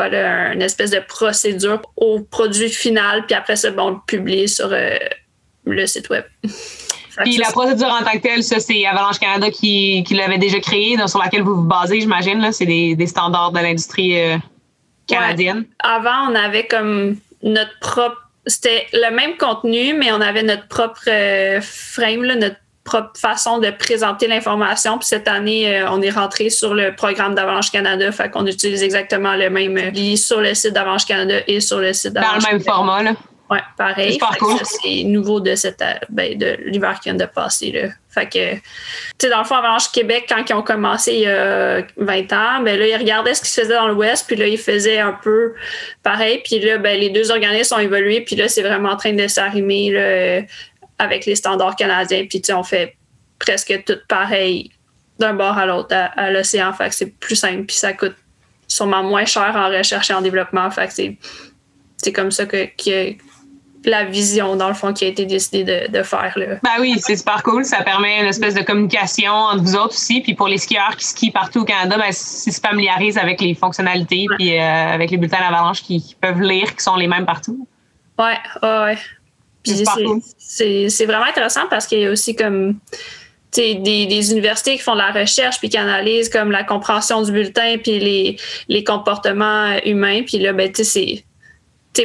une 0.00 0.62
espèce 0.62 0.90
de 0.90 1.00
procédure 1.00 1.82
au 1.96 2.20
produit 2.20 2.70
final, 2.70 3.26
puis 3.26 3.34
après 3.34 3.56
ça, 3.56 3.70
bon, 3.70 3.82
on 3.82 3.90
le 3.90 3.96
publie 4.06 4.48
sur 4.48 4.70
euh, 4.72 4.96
le 5.64 5.86
site 5.86 6.08
web. 6.08 6.24
Puis 7.24 7.36
la 7.36 7.50
procédure 7.50 7.88
en 7.88 8.04
tant 8.04 8.12
que 8.12 8.18
telle, 8.18 8.42
ça, 8.42 8.60
c'est 8.60 8.84
Avalanche 8.86 9.18
Canada 9.18 9.50
qui, 9.50 10.04
qui 10.06 10.14
l'avait 10.14 10.38
déjà 10.38 10.60
créée, 10.60 10.96
sur 11.06 11.18
laquelle 11.18 11.42
vous 11.42 11.56
vous 11.56 11.62
basez, 11.62 12.00
j'imagine. 12.00 12.50
C'est 12.52 12.66
des, 12.66 12.94
des, 12.94 13.06
standards 13.06 13.52
de 13.52 13.58
l'industrie 13.58 14.20
euh, 14.20 14.36
canadienne. 15.06 15.64
Avant, 15.80 16.30
on 16.30 16.34
avait 16.34 16.66
comme 16.66 17.16
notre 17.42 17.78
propre. 17.80 18.16
C'était 18.46 18.86
le 18.92 19.14
même 19.14 19.36
contenu, 19.36 19.92
mais 19.94 20.10
on 20.12 20.20
avait 20.20 20.42
notre 20.42 20.66
propre 20.68 21.02
euh, 21.08 21.60
frame, 21.60 22.22
notre 22.22 22.56
propre 22.84 23.10
façon 23.18 23.58
de 23.58 23.70
présenter 23.70 24.26
l'information. 24.26 24.96
Puis 24.98 25.08
cette 25.08 25.28
année, 25.28 25.76
euh, 25.76 25.90
on 25.90 26.00
est 26.00 26.10
rentré 26.10 26.48
sur 26.48 26.72
le 26.72 26.94
programme 26.94 27.34
d'Avalanche 27.34 27.70
Canada. 27.70 28.10
Fait 28.12 28.30
qu'on 28.30 28.46
utilise 28.46 28.82
exactement 28.82 29.34
le 29.34 29.50
même 29.50 29.76
lit 29.92 30.16
sur 30.16 30.40
le 30.40 30.54
site 30.54 30.72
d'Avalanche 30.72 31.04
Canada 31.04 31.40
et 31.46 31.60
sur 31.60 31.78
le 31.78 31.92
site 31.92 32.14
d'Avalanche 32.14 32.42
Dans 32.42 32.48
le 32.48 32.54
même 32.54 32.64
format, 32.64 33.02
là. 33.02 33.12
Oui, 33.50 33.58
pareil. 33.76 34.18
C'est 34.64 35.04
nouveau 35.04 35.40
de 35.40 35.54
cette 35.54 35.82
ben, 36.10 36.36
de 36.36 36.58
l'hiver 36.66 37.00
qui 37.00 37.08
vient 37.08 37.14
de 37.14 37.24
passer. 37.24 37.72
Là. 37.72 37.88
Fait 38.10 38.26
que, 38.26 38.54
tu 38.54 38.60
sais, 39.18 39.30
dans 39.30 39.38
le 39.38 39.44
fond, 39.44 39.54
Avalanche 39.54 39.90
Québec, 39.90 40.26
quand 40.28 40.44
ils 40.46 40.54
ont 40.54 40.62
commencé 40.62 41.12
il 41.14 41.20
y 41.20 41.26
a 41.26 41.82
20 41.96 42.32
ans, 42.32 42.62
ben 42.62 42.78
là, 42.78 42.86
ils 42.86 42.96
regardaient 42.96 43.34
ce 43.34 43.40
qui 43.40 43.48
se 43.48 43.60
faisait 43.62 43.74
dans 43.74 43.88
l'Ouest, 43.88 44.26
puis 44.26 44.36
là, 44.36 44.46
ils 44.46 44.58
faisaient 44.58 44.98
un 44.98 45.12
peu 45.12 45.54
pareil. 46.02 46.42
Puis 46.44 46.60
là, 46.60 46.76
ben, 46.76 46.98
les 46.98 47.08
deux 47.08 47.30
organismes 47.30 47.76
ont 47.76 47.80
évolué, 47.80 48.20
puis 48.20 48.36
là, 48.36 48.48
c'est 48.48 48.62
vraiment 48.62 48.90
en 48.90 48.96
train 48.96 49.14
de 49.14 49.26
s'arrimer 49.26 50.46
avec 50.98 51.24
les 51.24 51.36
standards 51.36 51.76
canadiens. 51.76 52.26
Puis, 52.28 52.40
tu 52.42 52.46
sais, 52.48 52.52
on 52.52 52.64
fait 52.64 52.96
presque 53.38 53.82
tout 53.86 53.98
pareil 54.08 54.70
d'un 55.18 55.34
bord 55.34 55.56
à 55.56 55.66
l'autre 55.66 55.94
à, 55.94 56.30
l'océan. 56.30 56.72
Fait 56.72 56.88
que 56.88 56.94
c'est 56.94 57.18
plus 57.18 57.36
simple, 57.36 57.64
puis 57.64 57.76
ça 57.76 57.92
coûte 57.92 58.16
sûrement 58.66 59.02
moins 59.02 59.24
cher 59.24 59.54
en 59.56 59.68
recherche 59.68 60.10
et 60.10 60.14
en 60.14 60.20
développement. 60.20 60.70
Fait 60.70 60.86
que 60.86 61.16
c'est 61.96 62.12
comme 62.12 62.30
ça 62.30 62.46
que, 62.46 62.66
que, 62.66 63.16
la 63.84 64.04
vision, 64.04 64.56
dans 64.56 64.68
le 64.68 64.74
fond, 64.74 64.92
qui 64.92 65.04
a 65.04 65.08
été 65.08 65.24
décidé 65.24 65.88
de, 65.88 66.02
faire. 66.02 66.32
Là. 66.36 66.46
Ben 66.62 66.80
oui, 66.80 66.96
c'est 66.98 67.16
super 67.16 67.42
cool. 67.42 67.64
Ça 67.64 67.82
permet 67.82 68.20
une 68.20 68.26
espèce 68.26 68.54
de 68.54 68.62
communication 68.62 69.32
entre 69.32 69.62
vous 69.62 69.76
autres 69.76 69.94
aussi. 69.94 70.20
Puis 70.20 70.34
pour 70.34 70.48
les 70.48 70.58
skieurs 70.58 70.96
qui 70.96 71.04
skient 71.06 71.30
partout 71.30 71.60
au 71.60 71.64
Canada, 71.64 71.96
ben, 71.96 72.06
ils 72.08 72.14
se 72.14 72.60
familiarisent 72.60 73.18
avec 73.18 73.40
les 73.40 73.54
fonctionnalités 73.54 74.26
puis 74.36 74.58
euh, 74.58 74.62
avec 74.62 75.10
les 75.10 75.16
bulletins 75.16 75.40
d'avalanche 75.40 75.82
qui, 75.82 76.16
peuvent 76.20 76.40
lire, 76.40 76.74
qui 76.74 76.82
sont 76.82 76.96
les 76.96 77.08
mêmes 77.08 77.26
partout. 77.26 77.66
Ouais, 78.18 78.36
ouais. 78.62 78.98
c'est 80.38 81.06
vraiment 81.06 81.26
intéressant 81.26 81.66
parce 81.70 81.86
qu'il 81.86 82.00
y 82.00 82.06
a 82.06 82.10
aussi 82.10 82.34
comme 82.34 82.78
des, 83.54 84.06
des, 84.06 84.32
universités 84.32 84.76
qui 84.76 84.82
font 84.82 84.94
de 84.94 84.98
la 84.98 85.12
recherche 85.12 85.58
puis 85.58 85.68
qui 85.68 85.78
analysent 85.78 86.28
comme 86.28 86.50
la 86.50 86.64
compréhension 86.64 87.22
du 87.22 87.32
bulletin 87.32 87.76
puis 87.82 87.98
les, 87.98 88.36
les 88.68 88.84
comportements 88.84 89.76
humains. 89.84 90.22
Puis 90.22 90.38
là, 90.38 90.52
ben, 90.52 90.70
c'est 90.74 91.24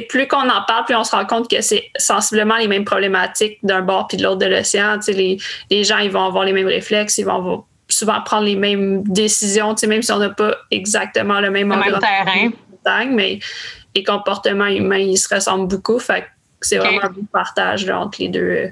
plus 0.10 0.28
qu'on 0.28 0.50
en 0.50 0.64
parle, 0.68 0.86
plus 0.86 0.96
on 0.96 1.04
se 1.04 1.16
rend 1.16 1.26
compte 1.26 1.50
que 1.50 1.62
c'est 1.62 1.92
sensiblement 1.98 2.58
les 2.58 2.68
mêmes 2.68 2.86
problématiques 2.86 3.60
d'un 3.64 3.82
bord 3.82 4.08
puis 4.08 4.18
de 4.18 4.24
l'autre 4.24 4.40
de 4.40 4.46
l'océan. 4.48 5.00
Les, 5.08 5.38
les 5.70 5.84
gens, 5.84 6.00
ils 6.00 6.12
vont 6.12 6.26
avoir 6.26 6.46
les 6.46 6.54
mêmes 6.54 6.68
réflexes, 6.68 7.18
ils 7.18 7.26
vont 7.26 7.36
avoir 7.36 7.64
souvent 7.88 8.22
prendre 8.22 8.46
les 8.46 8.56
mêmes 8.56 9.04
décisions, 9.04 9.76
même 9.88 10.02
si 10.02 10.12
on 10.12 10.18
n'a 10.18 10.30
pas 10.30 10.56
exactement 10.72 11.40
le 11.40 11.52
même, 11.52 11.70
le 11.70 12.00
terrain. 12.00 13.06
mais 13.06 13.40
les 13.96 14.04
comportements 14.04 14.68
humains, 14.68 14.98
ils 14.98 15.18
se 15.18 15.34
ressemblent 15.34 15.68
beaucoup. 15.68 16.00
Fait 16.00 16.26
c'est 16.62 16.78
vraiment 16.78 17.04
un 17.04 17.14
partage 17.32 17.90
entre 17.90 18.22
les 18.22 18.30
deux 18.30 18.72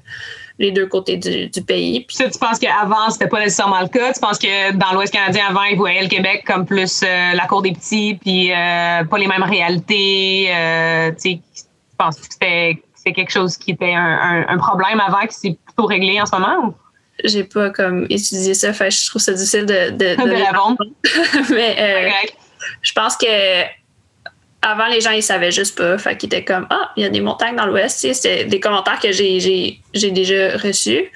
les 0.61 0.71
deux 0.71 0.85
côtés 0.85 1.17
du, 1.17 1.61
pays. 1.63 2.01
Puis 2.01 2.15
ça, 2.15 2.29
tu 2.29 2.37
penses 2.37 2.59
qu'avant, 2.59 3.09
c'était 3.09 3.27
pas 3.27 3.39
nécessairement 3.39 3.81
le 3.81 3.87
cas? 3.87 4.13
Tu 4.13 4.19
penses 4.19 4.37
que 4.37 4.71
dans 4.73 4.93
l'Ouest 4.93 5.11
canadien, 5.11 5.45
avant, 5.49 5.63
ils 5.63 5.75
voyaient 5.75 6.03
le 6.03 6.07
Québec 6.07 6.43
comme 6.45 6.65
plus 6.65 7.01
euh, 7.03 7.33
la 7.33 7.47
cour 7.47 7.61
des 7.61 7.73
petits, 7.73 8.17
puis 8.21 8.51
euh, 8.51 9.03
pas 9.03 9.17
les 9.17 9.27
mêmes 9.27 9.43
réalités? 9.43 10.49
Euh, 10.53 11.11
tu 11.19 11.39
penses 11.97 12.17
que 12.17 12.27
c'était 12.31 12.79
quelque 13.03 13.31
chose 13.31 13.57
qui 13.57 13.71
était 13.71 13.93
un, 13.93 14.57
problème 14.59 14.99
avant, 14.99 15.25
qui 15.25 15.33
s'est 15.33 15.57
plutôt 15.65 15.85
réglé 15.85 16.21
en 16.21 16.27
ce 16.27 16.35
moment? 16.35 16.75
J'ai 17.23 17.43
pas 17.43 17.71
comme 17.71 18.05
étudié 18.09 18.53
ça, 18.53 18.73
fait 18.73 18.91
je 18.91 19.09
trouve 19.09 19.21
ça 19.21 19.33
difficile 19.33 19.65
de, 19.65 19.91
de, 19.91 20.15
de, 20.15 20.45
répondre. 20.45 20.77
Mais 21.51 22.11
je 22.81 22.91
pense 22.93 23.17
que 23.17 23.27
avant, 24.61 24.87
les 24.87 25.01
gens, 25.01 25.11
ils 25.11 25.23
savaient 25.23 25.51
juste 25.51 25.77
pas. 25.77 25.97
Fait 25.97 26.15
qu'ils 26.15 26.27
étaient 26.27 26.43
comme, 26.43 26.67
ah, 26.69 26.91
il 26.95 27.03
y 27.03 27.05
a 27.05 27.09
des 27.09 27.21
montagnes 27.21 27.55
dans 27.55 27.65
l'Ouest. 27.65 28.07
C'est 28.13 28.45
des 28.45 28.59
commentaires 28.59 28.99
que 28.99 29.11
j'ai 29.11 29.81
déjà 29.93 30.57
reçus. 30.57 31.11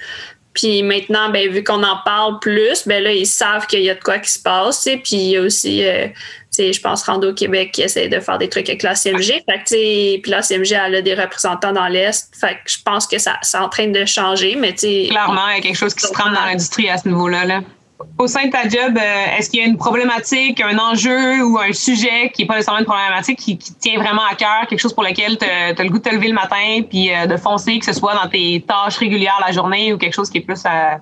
Puis 0.52 0.82
maintenant, 0.82 1.28
ben, 1.28 1.50
vu 1.50 1.62
qu'on 1.62 1.82
en 1.82 1.98
parle 2.04 2.38
plus, 2.40 2.88
ben 2.88 3.02
là, 3.02 3.12
ils 3.12 3.26
savent 3.26 3.66
qu'il 3.66 3.82
y 3.82 3.90
a 3.90 3.94
de 3.94 4.00
quoi 4.00 4.18
qui 4.18 4.30
se 4.30 4.38
passe. 4.38 4.84
Puis 4.84 5.16
il 5.16 5.28
y 5.28 5.36
a 5.36 5.42
aussi, 5.42 5.86
euh, 5.86 6.08
je 6.58 6.80
pense, 6.80 7.02
Rando 7.02 7.34
Québec 7.34 7.72
qui 7.72 7.82
essaie 7.82 8.08
de 8.08 8.18
faire 8.20 8.38
des 8.38 8.48
trucs 8.48 8.68
avec 8.68 8.82
la 8.82 8.94
CMG. 8.94 9.44
Fait 9.44 9.62
que, 9.64 10.20
puis 10.20 10.30
la 10.30 10.40
CMG, 10.40 10.72
elle 10.72 10.94
a 10.94 11.02
des 11.02 11.14
représentants 11.14 11.72
dans 11.72 11.88
l'Est. 11.88 12.34
Fait 12.34 12.54
que 12.54 12.70
je 12.70 12.78
pense 12.82 13.06
que 13.06 13.18
ça, 13.18 13.36
c'est 13.42 13.58
en 13.58 13.68
train 13.68 13.88
de 13.88 14.04
changer. 14.06 14.56
Mais 14.56 14.72
Clairement, 14.72 15.46
il 15.50 15.56
y 15.56 15.58
a 15.58 15.60
quelque 15.60 15.76
chose 15.76 15.94
qui 15.94 16.06
se 16.06 16.12
prend 16.12 16.30
dans 16.30 16.44
l'industrie 16.46 16.88
à 16.88 16.96
ce 16.96 17.06
niveau-là. 17.06 17.44
Là 17.44 17.60
au 18.18 18.26
sein 18.26 18.46
de 18.46 18.50
ta 18.50 18.62
job, 18.68 18.96
euh, 18.96 19.38
est-ce 19.38 19.50
qu'il 19.50 19.60
y 19.60 19.62
a 19.62 19.66
une 19.66 19.76
problématique, 19.76 20.60
un 20.60 20.78
enjeu 20.78 21.42
ou 21.42 21.58
un 21.58 21.72
sujet 21.72 22.30
qui 22.30 22.42
n'est 22.42 22.48
pas 22.48 22.54
nécessairement 22.54 22.80
une 22.80 22.86
problématique, 22.86 23.38
qui, 23.38 23.56
tient 23.58 23.98
vraiment 23.98 24.22
à 24.30 24.34
cœur, 24.34 24.66
quelque 24.68 24.80
chose 24.80 24.92
pour 24.92 25.02
lequel 25.02 25.38
tu 25.38 25.44
as 25.44 25.82
le 25.82 25.88
goût 25.88 25.98
de 25.98 26.02
te 26.02 26.14
lever 26.14 26.28
le 26.28 26.34
matin 26.34 26.82
puis 26.88 27.12
euh, 27.12 27.26
de 27.26 27.36
foncer, 27.36 27.78
que 27.78 27.84
ce 27.84 27.92
soit 27.92 28.14
dans 28.14 28.28
tes 28.28 28.64
tâches 28.66 28.98
régulières 28.98 29.38
la 29.44 29.52
journée 29.52 29.92
ou 29.92 29.98
quelque 29.98 30.14
chose 30.14 30.30
qui 30.30 30.38
est 30.38 30.42
plus 30.42 30.62
euh, 30.66 30.96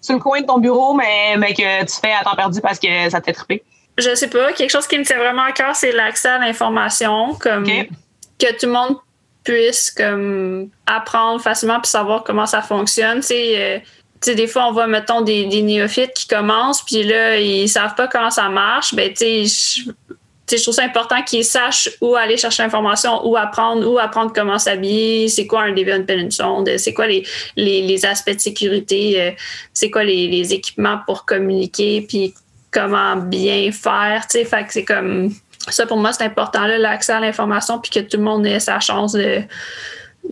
sur 0.00 0.14
le 0.14 0.20
coin 0.20 0.40
de 0.40 0.46
ton 0.46 0.58
bureau, 0.58 0.94
mais, 0.94 1.36
mais 1.36 1.54
que 1.54 1.84
tu 1.84 2.00
fais 2.00 2.12
à 2.12 2.24
temps 2.24 2.36
perdu 2.36 2.60
parce 2.60 2.78
que 2.78 3.10
ça 3.10 3.20
t'est 3.20 3.32
trippé? 3.32 3.62
Je 3.98 4.14
sais 4.14 4.30
pas. 4.30 4.52
Quelque 4.52 4.70
chose 4.70 4.86
qui 4.86 4.98
me 4.98 5.04
tient 5.04 5.18
vraiment 5.18 5.42
à 5.42 5.52
cœur, 5.52 5.76
c'est 5.76 5.92
l'accès 5.92 6.28
à 6.28 6.38
l'information. 6.38 7.34
Comme 7.34 7.64
que 7.64 8.52
tout 8.58 8.66
le 8.66 8.72
monde 8.72 8.96
puisse 9.44 9.90
comme 9.90 10.70
apprendre 10.86 11.40
facilement 11.40 11.80
puis 11.80 11.90
savoir 11.90 12.24
comment 12.24 12.46
ça 12.46 12.62
fonctionne. 12.62 13.20
Tu 13.20 13.26
sais, 13.26 13.82
des 14.26 14.46
fois, 14.46 14.68
on 14.68 14.72
voit, 14.72 14.86
mettons, 14.86 15.22
des, 15.22 15.46
néophytes 15.46 16.12
qui 16.14 16.26
commencent, 16.26 16.82
puis 16.82 17.02
là, 17.02 17.38
ils 17.38 17.68
savent 17.68 17.94
pas 17.94 18.08
comment 18.08 18.30
ça 18.30 18.48
marche. 18.48 18.94
Ben, 18.94 19.12
tu 19.12 19.46
sais, 19.46 20.56
je 20.56 20.62
trouve 20.62 20.74
ça 20.74 20.84
important 20.84 21.22
qu'ils 21.22 21.44
sachent 21.44 21.90
où 22.00 22.16
aller 22.16 22.36
chercher 22.36 22.62
l'information, 22.62 23.26
où 23.26 23.36
apprendre, 23.36 23.88
où 23.90 23.98
apprendre 23.98 24.32
comment 24.34 24.58
s'habiller, 24.58 25.28
c'est 25.28 25.46
quoi 25.46 25.62
un 25.62 25.72
Deviant 25.72 26.04
Sonde, 26.30 26.70
c'est 26.76 26.92
quoi 26.92 27.06
les, 27.06 27.24
les, 27.56 28.04
aspects 28.04 28.34
de 28.34 28.40
sécurité, 28.40 29.20
euh, 29.20 29.30
c'est 29.72 29.90
quoi 29.90 30.04
les, 30.04 30.28
les, 30.28 30.52
équipements 30.52 30.98
pour 31.06 31.24
communiquer, 31.24 32.02
puis 32.02 32.34
comment 32.70 33.16
bien 33.16 33.70
faire. 33.72 34.26
Tu 34.28 34.38
sais, 34.38 34.44
fait 34.44 34.64
que 34.64 34.72
c'est 34.72 34.84
comme 34.84 35.32
ça 35.68 35.86
pour 35.86 35.98
moi, 35.98 36.12
c'est 36.12 36.24
important, 36.24 36.66
l'accès 36.66 37.12
à 37.12 37.20
l'information, 37.20 37.78
puis 37.78 37.90
que 37.90 38.00
tout 38.00 38.16
le 38.16 38.22
monde 38.22 38.46
ait 38.46 38.60
sa 38.60 38.80
chance 38.80 39.12
de 39.12 39.42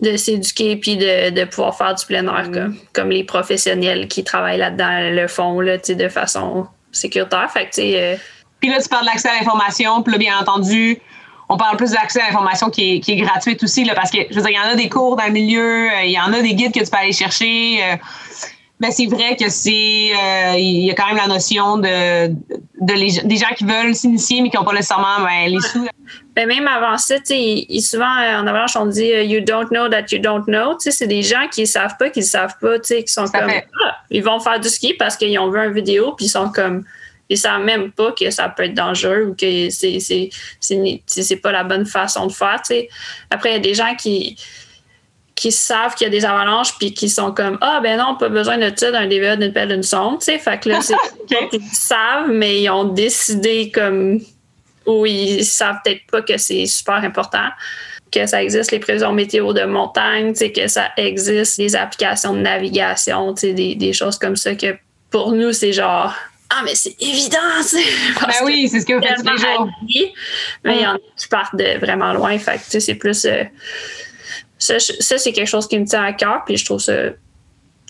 de 0.01 0.15
s'éduquer 0.17 0.75
puis 0.77 0.97
de, 0.97 1.31
de, 1.31 1.45
pouvoir 1.45 1.75
faire 1.75 1.95
du 1.95 2.05
plein 2.05 2.25
air 2.25 2.49
mm. 2.49 2.75
comme, 2.93 3.09
les 3.09 3.23
professionnels 3.23 4.07
qui 4.07 4.23
travaillent 4.23 4.59
là-dedans 4.59 5.09
le 5.11 5.27
font 5.27 5.59
là, 5.59 5.77
de 5.77 6.09
façon 6.09 6.67
sécuritaire. 6.91 7.49
Fait 7.51 7.69
que, 7.69 7.81
euh, 7.81 8.15
puis 8.59 8.69
là, 8.69 8.81
tu 8.81 8.89
parles 8.89 9.05
de 9.05 9.11
l'accès 9.11 9.29
à 9.29 9.33
l'information, 9.39 10.01
puis 10.03 10.13
là, 10.13 10.17
bien 10.17 10.39
entendu, 10.39 10.99
on 11.49 11.57
parle 11.57 11.77
plus 11.77 11.91
de 11.91 11.95
l'accès 11.95 12.21
à 12.21 12.27
l'information 12.27 12.69
qui 12.69 12.95
est, 12.95 12.99
qui 12.99 13.13
est 13.13 13.17
gratuite 13.17 13.63
aussi, 13.63 13.83
là, 13.83 13.95
parce 13.95 14.11
que, 14.11 14.19
je 14.29 14.35
veux 14.35 14.41
dire, 14.41 14.51
il 14.51 14.55
y 14.55 14.59
en 14.59 14.71
a 14.71 14.75
des 14.75 14.89
cours 14.89 15.15
dans 15.15 15.25
le 15.25 15.31
milieu, 15.31 15.89
euh, 15.89 16.03
il 16.03 16.11
y 16.11 16.19
en 16.19 16.31
a 16.33 16.41
des 16.41 16.53
guides 16.53 16.73
que 16.73 16.83
tu 16.83 16.89
peux 16.89 16.97
aller 16.97 17.13
chercher. 17.13 17.79
Euh, 17.83 17.95
mais 18.79 18.91
c'est 18.91 19.07
vrai 19.07 19.35
que 19.35 19.49
c'est 19.49 19.71
il 20.55 20.85
y 20.85 20.89
a 20.89 20.93
quand 20.93 21.07
même 21.07 21.17
la 21.17 21.27
notion 21.27 21.77
de, 21.77 22.27
de 22.29 23.27
des 23.27 23.35
gens 23.35 23.53
qui 23.57 23.65
veulent 23.65 23.93
s'initier 23.93 24.41
mais 24.41 24.49
qui 24.49 24.55
n'ont 24.55 24.63
pas 24.63 24.71
nécessairement 24.71 25.19
ben, 25.19 25.51
les 25.51 25.59
sous 25.59 25.85
ben, 26.35 26.47
même 26.47 26.67
avant 26.67 26.97
ça, 26.97 27.15
souvent 27.17 28.05
euh, 28.05 28.39
en 28.39 28.47
avalanche, 28.47 28.75
on 28.75 28.85
dit 28.85 29.11
euh, 29.13 29.23
You 29.23 29.41
don't 29.41 29.67
know 29.69 29.89
that 29.89 30.05
you 30.11 30.19
don't 30.19 30.45
know. 30.45 30.77
C'est 30.79 31.07
des 31.07 31.21
gens 31.21 31.47
qui 31.51 31.61
ne 31.61 31.65
savent 31.65 31.97
pas 31.97 32.09
qu'ils 32.09 32.23
ne 32.23 32.27
savent 32.27 32.55
pas, 32.61 32.79
qui 32.79 33.03
sont 33.07 33.25
comme 33.25 33.49
ah, 33.49 33.97
ils 34.09 34.23
vont 34.23 34.39
faire 34.39 34.59
du 34.59 34.69
ski 34.69 34.93
parce 34.93 35.17
qu'ils 35.17 35.37
ont 35.39 35.49
vu 35.49 35.59
une 35.59 35.73
vidéo, 35.73 36.13
puis 36.13 36.27
ils 36.27 36.29
sont 36.29 36.51
comme 36.51 36.83
ils 37.29 37.37
savent 37.37 37.63
même 37.63 37.91
pas 37.91 38.11
que 38.11 38.29
ça 38.31 38.49
peut 38.49 38.63
être 38.63 38.73
dangereux 38.73 39.27
ou 39.29 39.35
que 39.35 39.69
c'est 39.69 39.99
c'est 40.59 41.35
pas 41.37 41.51
la 41.51 41.63
bonne 41.63 41.85
façon 41.85 42.27
de 42.27 42.31
faire. 42.31 42.61
Après, 43.29 43.49
il 43.49 43.53
y 43.53 43.57
a 43.57 43.59
des 43.59 43.73
gens 43.73 43.95
qui 43.95 44.37
qui 45.39 45.53
savent 45.53 45.95
qu'il 45.95 46.05
y 46.05 46.07
a 46.07 46.11
des 46.11 46.25
avalanches 46.25 46.77
puis 46.77 46.93
qui 46.93 47.07
sont 47.07 47.31
comme 47.31 47.57
ah 47.61 47.79
ben 47.81 47.97
non 47.97 48.17
pas 48.17 48.27
besoin 48.27 48.57
de 48.57 48.71
ça 48.75 48.91
d'un 48.91 49.07
DVA 49.07 49.37
d'une 49.37 49.53
pelle 49.53 49.69
d'une 49.69 49.83
sonde 49.83 50.19
tu 50.19 50.37
fait 50.37 50.59
que 50.59 50.67
là 50.67 50.81
c'est 50.81 50.95
ils 51.53 51.61
savent 51.71 52.27
mais 52.27 52.61
ils 52.61 52.69
ont 52.69 52.83
décidé 52.83 53.71
comme 53.71 54.19
ou 54.89 55.05
ils 55.05 55.45
savent 55.45 55.77
peut-être 55.83 56.05
pas 56.11 56.21
que 56.21 56.37
c'est 56.37 56.65
super 56.65 56.95
important 56.95 57.49
que 58.11 58.25
ça 58.25 58.41
existe 58.43 58.71
les 58.71 58.79
prévisions 58.79 59.13
météo 59.13 59.53
de 59.53 59.63
montagne, 59.65 60.33
que 60.33 60.67
ça 60.67 60.89
existe 60.97 61.57
les 61.57 61.75
applications 61.75 62.33
de 62.33 62.39
navigation, 62.39 63.33
des, 63.33 63.75
des 63.75 63.93
choses 63.93 64.17
comme 64.17 64.35
ça 64.35 64.55
que 64.55 64.75
pour 65.11 65.31
nous, 65.31 65.53
c'est 65.53 65.73
genre 65.73 66.13
Ah, 66.49 66.61
mais 66.63 66.75
c'est 66.75 66.95
évident! 66.99 67.37
Ben 68.21 68.33
oui, 68.45 68.67
c'est 68.67 68.81
ce 68.81 68.85
que 68.85 68.93
vous 68.93 69.01
faites 69.01 69.17
tous 69.17 69.31
les 69.31 69.37
jours. 69.37 69.69
Mais 70.63 70.75
il 70.77 70.81
y 70.81 70.87
en 70.87 70.95
a 70.95 70.99
qui 71.15 71.27
partent 71.27 71.55
de 71.55 71.77
vraiment 71.79 72.13
loin. 72.13 72.37
Fait 72.37 72.59
c'est 72.67 72.95
plus. 72.95 73.25
Euh, 73.25 73.43
ça, 74.57 74.77
c'est 74.79 75.31
quelque 75.31 75.47
chose 75.47 75.67
qui 75.67 75.79
me 75.79 75.85
tient 75.85 76.03
à 76.03 76.13
cœur, 76.13 76.43
puis 76.45 76.57
je 76.57 76.65
trouve 76.65 76.79
ça 76.79 76.93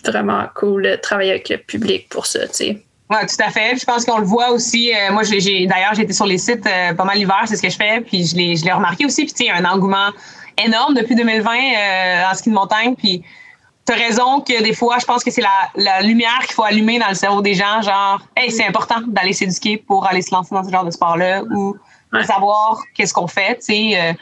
vraiment 0.04 0.46
cool 0.54 0.82
de 0.82 0.96
travailler 0.96 1.30
avec 1.30 1.48
le 1.48 1.58
public 1.58 2.08
pour 2.08 2.26
ça. 2.26 2.46
sais. 2.52 2.82
Oui, 3.10 3.16
tout 3.26 3.44
à 3.44 3.50
fait. 3.50 3.76
Je 3.76 3.84
pense 3.84 4.04
qu'on 4.04 4.18
le 4.18 4.24
voit 4.24 4.50
aussi. 4.50 4.92
Euh, 4.94 5.12
moi, 5.12 5.24
j'ai, 5.24 5.66
d'ailleurs, 5.66 5.94
j'ai 5.94 6.02
été 6.02 6.12
sur 6.12 6.26
les 6.26 6.38
sites 6.38 6.64
euh, 6.66 6.94
pas 6.94 7.02
mal 7.02 7.18
l'hiver, 7.18 7.42
c'est 7.46 7.56
ce 7.56 7.62
que 7.62 7.68
je 7.68 7.76
fais. 7.76 8.00
Puis 8.00 8.24
je 8.26 8.36
l'ai, 8.36 8.54
je 8.54 8.64
l'ai 8.64 8.70
remarqué 8.70 9.04
aussi. 9.04 9.24
Puis 9.24 9.32
tu 9.32 9.44
sais, 9.46 9.50
un 9.50 9.64
engouement 9.64 10.10
énorme 10.56 10.94
depuis 10.94 11.16
2020 11.16 11.50
euh, 11.50 12.30
en 12.30 12.34
ski 12.34 12.50
de 12.50 12.54
montagne. 12.54 12.94
Puis 12.94 13.24
tu 13.84 13.92
as 13.92 13.96
raison 13.96 14.40
que 14.42 14.62
des 14.62 14.74
fois, 14.74 14.98
je 15.00 15.06
pense 15.06 15.24
que 15.24 15.32
c'est 15.32 15.40
la, 15.40 15.48
la 15.74 16.02
lumière 16.02 16.38
qu'il 16.42 16.54
faut 16.54 16.62
allumer 16.62 17.00
dans 17.00 17.08
le 17.08 17.16
cerveau 17.16 17.42
des 17.42 17.54
gens. 17.54 17.82
Genre, 17.82 18.22
hey, 18.36 18.52
c'est 18.52 18.64
important 18.64 19.00
d'aller 19.08 19.32
s'éduquer 19.32 19.76
pour 19.76 20.06
aller 20.06 20.22
se 20.22 20.32
lancer 20.32 20.54
dans 20.54 20.62
ce 20.62 20.70
genre 20.70 20.84
de 20.84 20.92
sport-là 20.92 21.42
ou 21.50 21.76
savoir 22.22 22.78
qu'est-ce 22.94 23.12
qu'on 23.12 23.26
fait. 23.26 23.56
Tu 23.56 23.74
sais, 23.92 24.16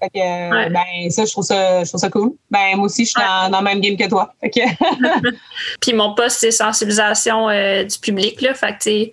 fait 0.00 0.08
que, 0.08 0.68
ben, 0.70 1.10
ça, 1.10 1.24
je 1.24 1.32
trouve 1.32 1.44
ça, 1.44 1.84
je 1.84 1.88
trouve 1.88 2.00
ça 2.00 2.08
cool. 2.08 2.32
Ben, 2.50 2.76
moi 2.76 2.86
aussi, 2.86 3.04
je 3.04 3.10
suis 3.10 3.20
dans, 3.20 3.58
le 3.58 3.64
même 3.64 3.80
game 3.80 3.96
que 3.96 4.08
toi. 4.08 4.32
Puis 5.80 5.92
mon 5.92 6.14
poste, 6.14 6.38
c'est 6.40 6.50
sensibilisation 6.50 7.48
euh, 7.50 7.84
du 7.84 7.98
public, 7.98 8.40
là. 8.40 8.54
Fait 8.54 8.76
que, 8.82 9.04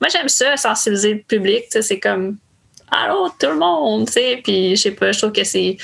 moi, 0.00 0.08
j'aime 0.12 0.28
ça, 0.28 0.56
sensibiliser 0.56 1.14
le 1.14 1.20
public. 1.20 1.64
C'est 1.70 1.98
comme, 1.98 2.36
allô, 2.90 3.30
tout 3.40 3.46
le 3.46 3.56
monde, 3.56 4.06
tu 4.06 4.12
sais. 4.12 4.40
Puis, 4.44 4.76
je 4.76 4.82
sais 4.82 4.90
pas, 4.90 5.12
je 5.12 5.18
trouve 5.18 5.32
que 5.32 5.44
c'est, 5.44 5.78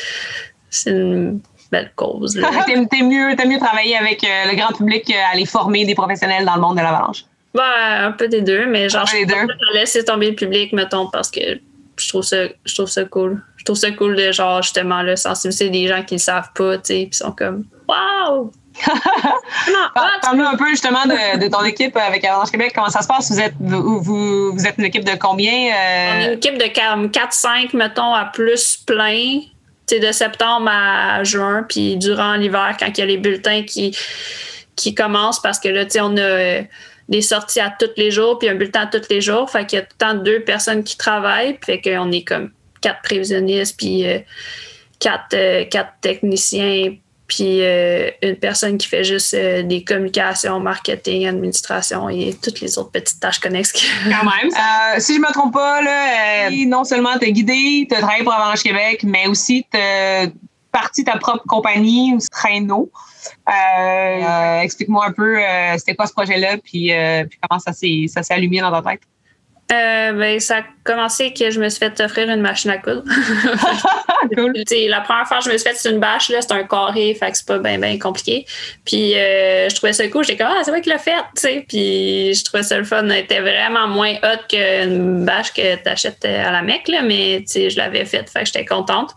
c'est 0.69 0.91
une 0.91 1.41
belle 1.73 1.93
cause. 1.97 2.35
t'es, 2.67 3.03
mieux, 3.03 3.35
mieux 3.47 3.59
travailler 3.59 3.97
avec 3.97 4.23
euh, 4.25 4.51
le 4.51 4.57
grand 4.57 4.75
public 4.75 5.05
qu'à 5.05 5.29
aller 5.33 5.47
former 5.47 5.87
des 5.87 5.95
professionnels 5.95 6.45
dans 6.45 6.57
le 6.57 6.61
monde 6.61 6.77
de 6.77 6.83
l'avalanche. 6.83 7.25
Ben, 7.55 8.09
un 8.09 8.13
peu 8.13 8.29
des 8.29 8.43
deux, 8.43 8.67
mais 8.67 8.89
genre, 8.89 9.07
je 9.07 9.75
laisser 9.75 10.05
tomber 10.05 10.31
le 10.31 10.37
public, 10.37 10.73
mettons, 10.73 11.09
parce 11.09 11.31
que 11.31 11.59
je 12.01 12.09
trouve 12.09 12.23
ça, 12.23 12.45
je 12.65 12.75
trouve 12.75 12.89
ça 12.89 13.05
cool 13.05 13.43
je 13.57 13.65
trouve 13.65 13.77
ça 13.77 13.91
cool 13.91 14.17
de 14.17 14.33
genre 14.33 14.63
justement 14.63 15.03
le 15.03 15.17
sensibiliser 15.17 15.69
des 15.69 15.87
gens 15.87 16.03
qui 16.03 16.15
ne 16.15 16.21
savent 16.21 16.51
pas, 16.55 16.79
tu 16.79 16.83
sais, 16.85 17.07
puis 17.11 17.17
sont 17.17 17.33
comme 17.33 17.65
Waouh! 17.87 18.51
Parle-nous 19.95 20.45
un 20.45 20.57
peu 20.57 20.69
justement 20.71 21.05
de, 21.05 21.49
ton 21.49 21.65
équipe 21.65 21.97
avec 21.97 22.25
Avalanche 22.25 22.51
Québec. 22.51 22.73
Comment 22.75 22.89
ça 22.89 23.03
se 23.03 23.09
passe? 23.09 23.31
Vous 23.31 23.41
êtes, 23.41 23.55
vous, 23.59 24.01
vous, 24.53 24.67
êtes 24.67 24.77
une 24.79 24.85
équipe 24.85 25.05
de 25.05 25.17
combien? 25.19 25.53
Euh? 25.53 26.13
On 26.13 26.21
est 26.21 26.27
une 26.27 26.33
équipe 26.35 26.59
de 26.59 26.65
4-5, 26.65 27.77
mettons, 27.77 28.15
à 28.15 28.25
plus 28.27 28.79
plein. 28.87 29.41
de 29.91 30.13
septembre 30.13 30.71
à 30.73 31.25
juin, 31.25 31.65
puis 31.69 31.97
durant 31.97 32.35
l'hiver, 32.35 32.77
quand 32.79 32.87
il 32.87 32.99
y 32.99 33.03
a 33.03 33.07
les 33.07 33.19
bulletins 33.19 33.65
qui, 33.65 33.97
qui 34.77 34.95
commencent, 34.95 35.41
parce 35.41 35.59
que 35.59 35.69
là, 35.69 35.85
on 36.01 36.17
a 36.17 36.21
euh, 36.21 36.63
des 37.11 37.23
sorties 37.23 37.61
à 37.61 37.75
tous 37.77 37.91
les 37.97 38.11
jours, 38.11 38.39
puis 38.39 38.49
un 38.49 38.55
bulletin 38.55 38.83
à 38.83 38.87
tous 38.87 39.09
les 39.11 39.21
jours. 39.21 39.51
Fait 39.51 39.67
qu'il 39.67 39.79
y 39.79 39.83
a 39.83 39.85
tout 39.85 39.97
le 40.01 40.07
temps 40.07 40.15
deux 40.15 40.41
personnes 40.41 40.85
qui 40.85 40.97
travaillent, 40.97 41.55
puis 41.55 41.75
fait 41.75 41.81
qu'on 41.81 42.11
est 42.13 42.23
comme 42.23 42.53
quatre 42.81 43.03
prévisionnistes, 43.03 43.77
puis 43.77 44.07
euh, 44.07 44.21
quatre, 45.01 45.35
euh, 45.35 45.65
quatre 45.65 45.93
techniciens, 46.01 46.95
puis 47.27 47.63
euh, 47.63 48.11
une 48.23 48.37
personne 48.37 48.79
qui 48.79 48.87
fait 48.87 49.05
juste 49.05 49.35
des 49.35 49.85
communications, 49.85 50.61
marketing, 50.61 51.27
administration 51.27 52.09
et 52.09 52.37
toutes 52.41 52.61
les 52.61 52.79
autres 52.79 52.93
petites 52.93 53.21
tâches 53.21 53.41
connexes. 53.41 53.73
Quand 54.05 54.25
même. 54.25 55.01
si 55.01 55.15
je 55.15 55.21
me 55.21 55.33
trompe 55.33 55.53
pas, 55.53 55.83
là, 55.83 56.51
non 56.67 56.85
seulement 56.85 57.19
tu 57.19 57.27
as 57.27 57.31
guidé, 57.31 57.87
tu 57.89 57.95
as 57.95 57.99
travaillé 57.99 58.25
pour 58.25 58.33
Avalanche 58.33 58.63
Québec, 58.63 59.03
mais 59.05 59.27
aussi 59.27 59.67
tu 59.73 59.79
parti 60.73 61.05
ta 61.05 61.19
propre 61.19 61.45
compagnie, 61.49 62.17
Traîneau. 62.31 62.91
Euh, 63.49 64.61
explique-moi 64.61 65.07
un 65.07 65.13
peu 65.13 65.39
c'était 65.79 65.95
quoi 65.95 66.07
ce 66.07 66.13
projet-là, 66.13 66.59
puis, 66.59 66.93
puis 67.29 67.39
comment 67.43 67.59
ça 67.59 67.73
s'est 67.73 68.09
allumé 68.31 68.61
dans 68.61 68.71
ta 68.71 68.91
tête? 68.91 69.03
Euh, 69.73 70.13
ben, 70.13 70.41
ça 70.41 70.59
a 70.59 70.63
commencé 70.83 71.33
que 71.33 71.51
je 71.51 71.61
me 71.61 71.69
suis 71.69 71.79
fait 71.79 72.01
offrir 72.01 72.29
une 72.29 72.41
machine 72.41 72.71
à 72.71 72.79
coudre. 72.79 73.05
cool. 74.37 74.53
la 74.89 75.01
première 75.01 75.27
fois 75.27 75.39
que 75.39 75.45
je 75.45 75.51
me 75.51 75.59
suis 75.59 75.69
fait, 75.69 75.77
c'est 75.77 75.91
une 75.91 76.01
bâche, 76.01 76.29
là, 76.29 76.41
c'est 76.41 76.53
un 76.53 76.65
carré, 76.65 77.15
fait 77.15 77.31
que 77.31 77.37
c'est 77.37 77.47
pas 77.47 77.59
bien 77.59 77.79
ben 77.79 77.99
compliqué. 77.99 78.47
Puis 78.85 79.17
euh, 79.17 79.69
je 79.69 79.75
trouvais 79.77 79.93
ça 79.93 80.07
cool, 80.09 80.25
j'étais 80.25 80.43
comme, 80.43 80.53
ah, 80.53 80.63
c'est 80.65 80.71
vrai 80.71 80.81
qu'il 80.81 80.93
l'a 80.93 80.99
fait, 80.99 81.13
tu 81.35 81.43
sais. 81.43 81.65
Puis 81.69 82.35
je 82.35 82.45
trouvais 82.45 82.63
ça 82.63 82.79
le 82.79 82.85
fun, 82.85 83.09
était 83.11 83.41
vraiment 83.41 83.87
moins 83.89 84.15
hot 84.23 84.47
qu'une 84.49 85.25
bâche 85.25 85.53
que 85.53 85.77
tu 85.77 85.89
achètes 85.89 86.25
à 86.25 86.51
la 86.51 86.63
mec, 86.63 86.89
là, 86.89 87.03
mais 87.03 87.45
je 87.47 87.77
l'avais 87.77 88.05
faite, 88.05 88.29
fait 88.29 88.41
que 88.41 88.47
j'étais 88.47 88.65
contente. 88.65 89.11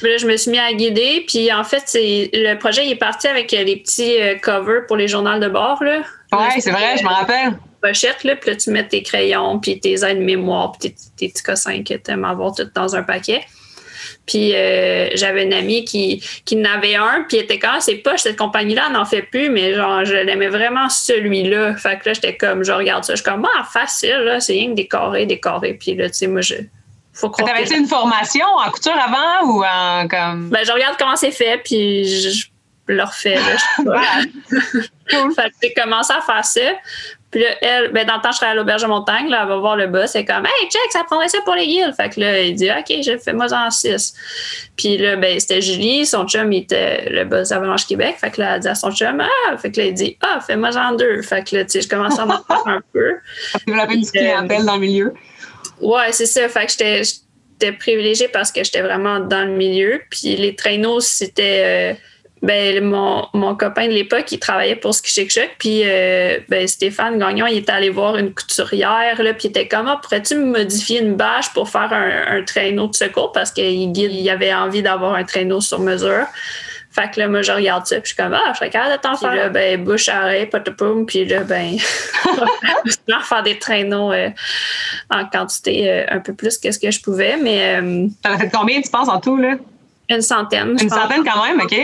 Puis 0.00 0.10
là, 0.10 0.16
je 0.18 0.26
me 0.26 0.36
suis 0.36 0.50
mis 0.50 0.58
à 0.58 0.72
guider, 0.72 1.24
puis 1.26 1.52
en 1.52 1.64
fait, 1.64 1.84
le 1.94 2.54
projet 2.56 2.84
il 2.84 2.92
est 2.92 2.96
parti 2.96 3.26
avec 3.26 3.50
les 3.52 3.76
petits 3.76 4.20
euh, 4.20 4.36
covers 4.36 4.86
pour 4.86 4.96
les 4.96 5.08
journaux 5.08 5.38
de 5.38 5.48
bord. 5.48 5.82
Là. 5.82 6.02
Ouais, 6.32 6.60
c'est 6.60 6.70
vrai, 6.70 6.96
je 6.98 7.04
me 7.04 7.08
rappelle 7.08 7.54
pochette, 7.86 8.24
là, 8.24 8.36
puis 8.36 8.50
là, 8.50 8.56
tu 8.56 8.70
mets 8.70 8.86
tes 8.86 9.02
crayons, 9.02 9.58
puis 9.58 9.78
tes 9.78 10.04
aides 10.04 10.20
mémoire, 10.20 10.72
puis 10.72 10.90
tes, 10.90 10.96
tes, 11.16 11.28
petits 11.28 11.42
cossins 11.42 11.82
que 11.82 11.94
tu 11.94 12.10
aimes 12.10 12.24
avoir 12.24 12.54
tout 12.54 12.68
dans 12.74 12.96
un 12.96 13.02
paquet. 13.02 13.44
Puis 14.26 14.54
euh, 14.54 15.10
j'avais 15.14 15.44
une 15.44 15.52
amie 15.52 15.84
qui, 15.84 16.24
qui 16.44 16.58
en 16.58 16.64
avait 16.64 16.94
un, 16.94 17.24
puis 17.28 17.36
elle 17.36 17.44
était 17.44 17.58
comme, 17.58 17.72
ah, 17.74 17.80
c'est 17.80 17.96
pas 17.96 18.16
cette 18.16 18.36
compagnie-là, 18.36 18.88
n'en 18.88 19.04
fait 19.04 19.22
plus, 19.22 19.50
mais 19.50 19.74
genre, 19.74 20.04
je 20.04 20.14
l'aimais 20.14 20.48
vraiment 20.48 20.88
celui-là. 20.88 21.76
Fait 21.76 21.98
que 21.98 22.08
là, 22.08 22.14
j'étais 22.14 22.36
comme, 22.36 22.64
je 22.64 22.72
regarde 22.72 23.04
ça, 23.04 23.14
je 23.14 23.22
suis 23.22 23.30
comme, 23.30 23.46
ah, 23.58 23.64
facile, 23.64 24.16
là, 24.24 24.40
c'est 24.40 24.54
rien 24.54 24.70
que 24.70 24.74
des 24.74 25.38
carrés. 25.38 25.74
Puis 25.74 25.94
là, 25.94 26.08
tu 26.08 26.16
sais, 26.16 26.26
moi, 26.26 26.40
je. 26.40 26.54
Faut 27.12 27.28
T'avais-tu 27.28 27.76
une 27.76 27.86
formation 27.86 28.44
en 28.44 28.68
couture 28.70 28.98
avant 28.98 29.46
ou 29.46 29.62
en 29.62 30.08
comme? 30.08 30.48
Ben, 30.48 30.64
je 30.64 30.72
regarde 30.72 30.96
comment 30.98 31.14
c'est 31.14 31.30
fait, 31.30 31.60
puis 31.62 32.04
je, 32.04 32.46
le 32.86 33.02
refais, 33.02 33.36
là. 33.36 33.56
Je 33.78 35.16
fait 35.34 35.50
que 35.50 35.54
j'ai 35.62 35.74
commencé 35.74 36.12
à 36.12 36.20
faire 36.20 36.44
ça. 36.44 36.60
Puis 37.34 37.42
là, 37.42 37.48
elle, 37.62 37.90
ben, 37.90 38.06
dans 38.06 38.14
le 38.14 38.20
temps, 38.22 38.30
je 38.30 38.36
serais 38.36 38.50
à 38.50 38.54
l'auberge 38.54 38.82
de 38.82 38.86
montagne, 38.86 39.28
là, 39.28 39.40
elle 39.42 39.48
va 39.48 39.56
voir 39.56 39.74
le 39.74 39.88
boss, 39.88 40.12
c'est 40.12 40.24
comme, 40.24 40.46
hey, 40.46 40.68
check, 40.70 40.92
ça 40.92 41.02
prendrait 41.02 41.28
ça 41.28 41.38
pour 41.44 41.56
les 41.56 41.66
guildes. 41.66 41.92
Fait 41.96 42.08
que 42.08 42.20
là, 42.20 42.40
il 42.40 42.54
dit, 42.54 42.70
OK, 42.70 42.94
je 43.04 43.18
fais 43.18 43.32
moi 43.32 43.52
en 43.52 43.72
six. 43.72 44.14
Puis 44.76 44.98
là, 44.98 45.16
ben, 45.16 45.40
c'était 45.40 45.60
Julie, 45.60 46.06
son 46.06 46.28
chum, 46.28 46.52
il 46.52 46.58
était 46.58 47.10
le 47.10 47.24
boss 47.24 47.48
d'Avalanche 47.48 47.88
Québec. 47.88 48.14
Fait 48.20 48.30
que 48.30 48.40
là, 48.40 48.54
elle 48.54 48.60
dit 48.60 48.68
à 48.68 48.76
son 48.76 48.92
chum, 48.92 49.20
ah, 49.20 49.56
fait 49.56 49.72
que 49.72 49.80
là, 49.80 49.86
il 49.88 49.94
dit, 49.94 50.16
ah, 50.20 50.38
fais-moi 50.46 50.76
en 50.76 50.94
deux. 50.94 51.22
Fait 51.22 51.42
que 51.42 51.56
là, 51.56 51.64
tu 51.64 51.72
sais, 51.72 51.80
je 51.80 51.88
commence 51.88 52.16
à 52.20 52.24
m'en 52.24 52.40
faire 52.46 52.62
un 52.66 52.80
peu. 52.92 53.16
Développer 53.66 53.94
une 53.94 54.06
clientèle 54.06 54.64
dans 54.64 54.74
le 54.74 54.80
milieu. 54.80 55.14
Ouais, 55.80 56.12
c'est 56.12 56.26
ça. 56.26 56.48
Fait 56.48 56.66
que 56.66 56.70
j'étais, 56.70 57.02
j'étais 57.02 57.72
privilégiée 57.72 58.28
parce 58.28 58.52
que 58.52 58.62
j'étais 58.62 58.82
vraiment 58.82 59.18
dans 59.18 59.44
le 59.44 59.56
milieu. 59.56 60.00
Puis 60.08 60.36
les 60.36 60.54
traîneaux, 60.54 61.00
c'était. 61.00 61.94
Euh, 61.94 62.00
ben, 62.44 62.84
mon, 62.84 63.26
mon 63.32 63.56
copain 63.56 63.86
de 63.86 63.92
l'époque, 63.92 64.30
il 64.30 64.38
travaillait 64.38 64.76
pour 64.76 64.94
Ski 64.94 65.10
Chic 65.10 65.30
Choc, 65.30 65.48
puis 65.58 65.80
euh, 65.84 66.38
ben, 66.50 66.68
Stéphane 66.68 67.18
Gagnon, 67.18 67.46
il 67.46 67.56
était 67.56 67.72
allé 67.72 67.88
voir 67.88 68.18
une 68.18 68.34
couturière, 68.34 69.22
là, 69.22 69.32
puis 69.32 69.48
il 69.48 69.48
était 69.48 69.66
comme, 69.66 69.88
ah, 69.88 69.98
pourrais-tu 70.02 70.36
me 70.36 70.58
modifier 70.58 71.00
une 71.00 71.14
bâche 71.14 71.50
pour 71.54 71.70
faire 71.70 71.90
un, 71.92 72.42
traîneau 72.42 72.88
de 72.88 72.94
secours? 72.94 73.32
Parce 73.32 73.50
qu'il 73.50 73.96
il 73.96 74.30
avait 74.30 74.52
envie 74.52 74.82
d'avoir 74.82 75.14
un 75.14 75.24
traîneau 75.24 75.62
sur 75.62 75.80
mesure. 75.80 76.26
Fait 76.90 77.10
que 77.10 77.18
là, 77.18 77.28
moi, 77.28 77.40
je 77.40 77.50
regarde 77.50 77.86
ça, 77.86 77.96
puis 77.96 78.10
je 78.10 78.14
suis 78.14 78.22
comme, 78.22 78.34
ah, 78.34 78.52
je 78.52 78.58
serais 78.58 78.68
capable 78.68 78.92
de 78.92 79.00
t'en 79.00 79.16
faire. 79.16 79.34
là, 79.34 79.48
ben, 79.48 79.82
bouche 79.82 80.10
à 80.10 80.24
oreille, 80.24 80.50
poum, 80.76 81.06
puis 81.06 81.24
là, 81.24 81.44
ben, 81.44 81.78
je 82.84 82.92
faire 83.26 83.42
des 83.42 83.58
traîneaux 83.58 84.12
euh, 84.12 84.28
en 85.08 85.24
quantité 85.24 85.90
euh, 85.90 86.04
un 86.10 86.20
peu 86.20 86.34
plus 86.34 86.58
que 86.58 86.70
ce 86.70 86.78
que 86.78 86.90
je 86.90 87.00
pouvais, 87.00 87.38
mais. 87.38 87.80
T'en 88.22 88.34
as 88.34 88.38
fait 88.38 88.50
combien, 88.52 88.82
tu 88.82 88.90
penses, 88.90 89.08
en 89.08 89.18
tout, 89.18 89.38
là? 89.38 89.56
Une 90.08 90.22
centaine. 90.22 90.76
Une 90.80 90.90
centaine 90.90 91.24
quand 91.24 91.44
même, 91.44 91.60
OK. 91.60 91.74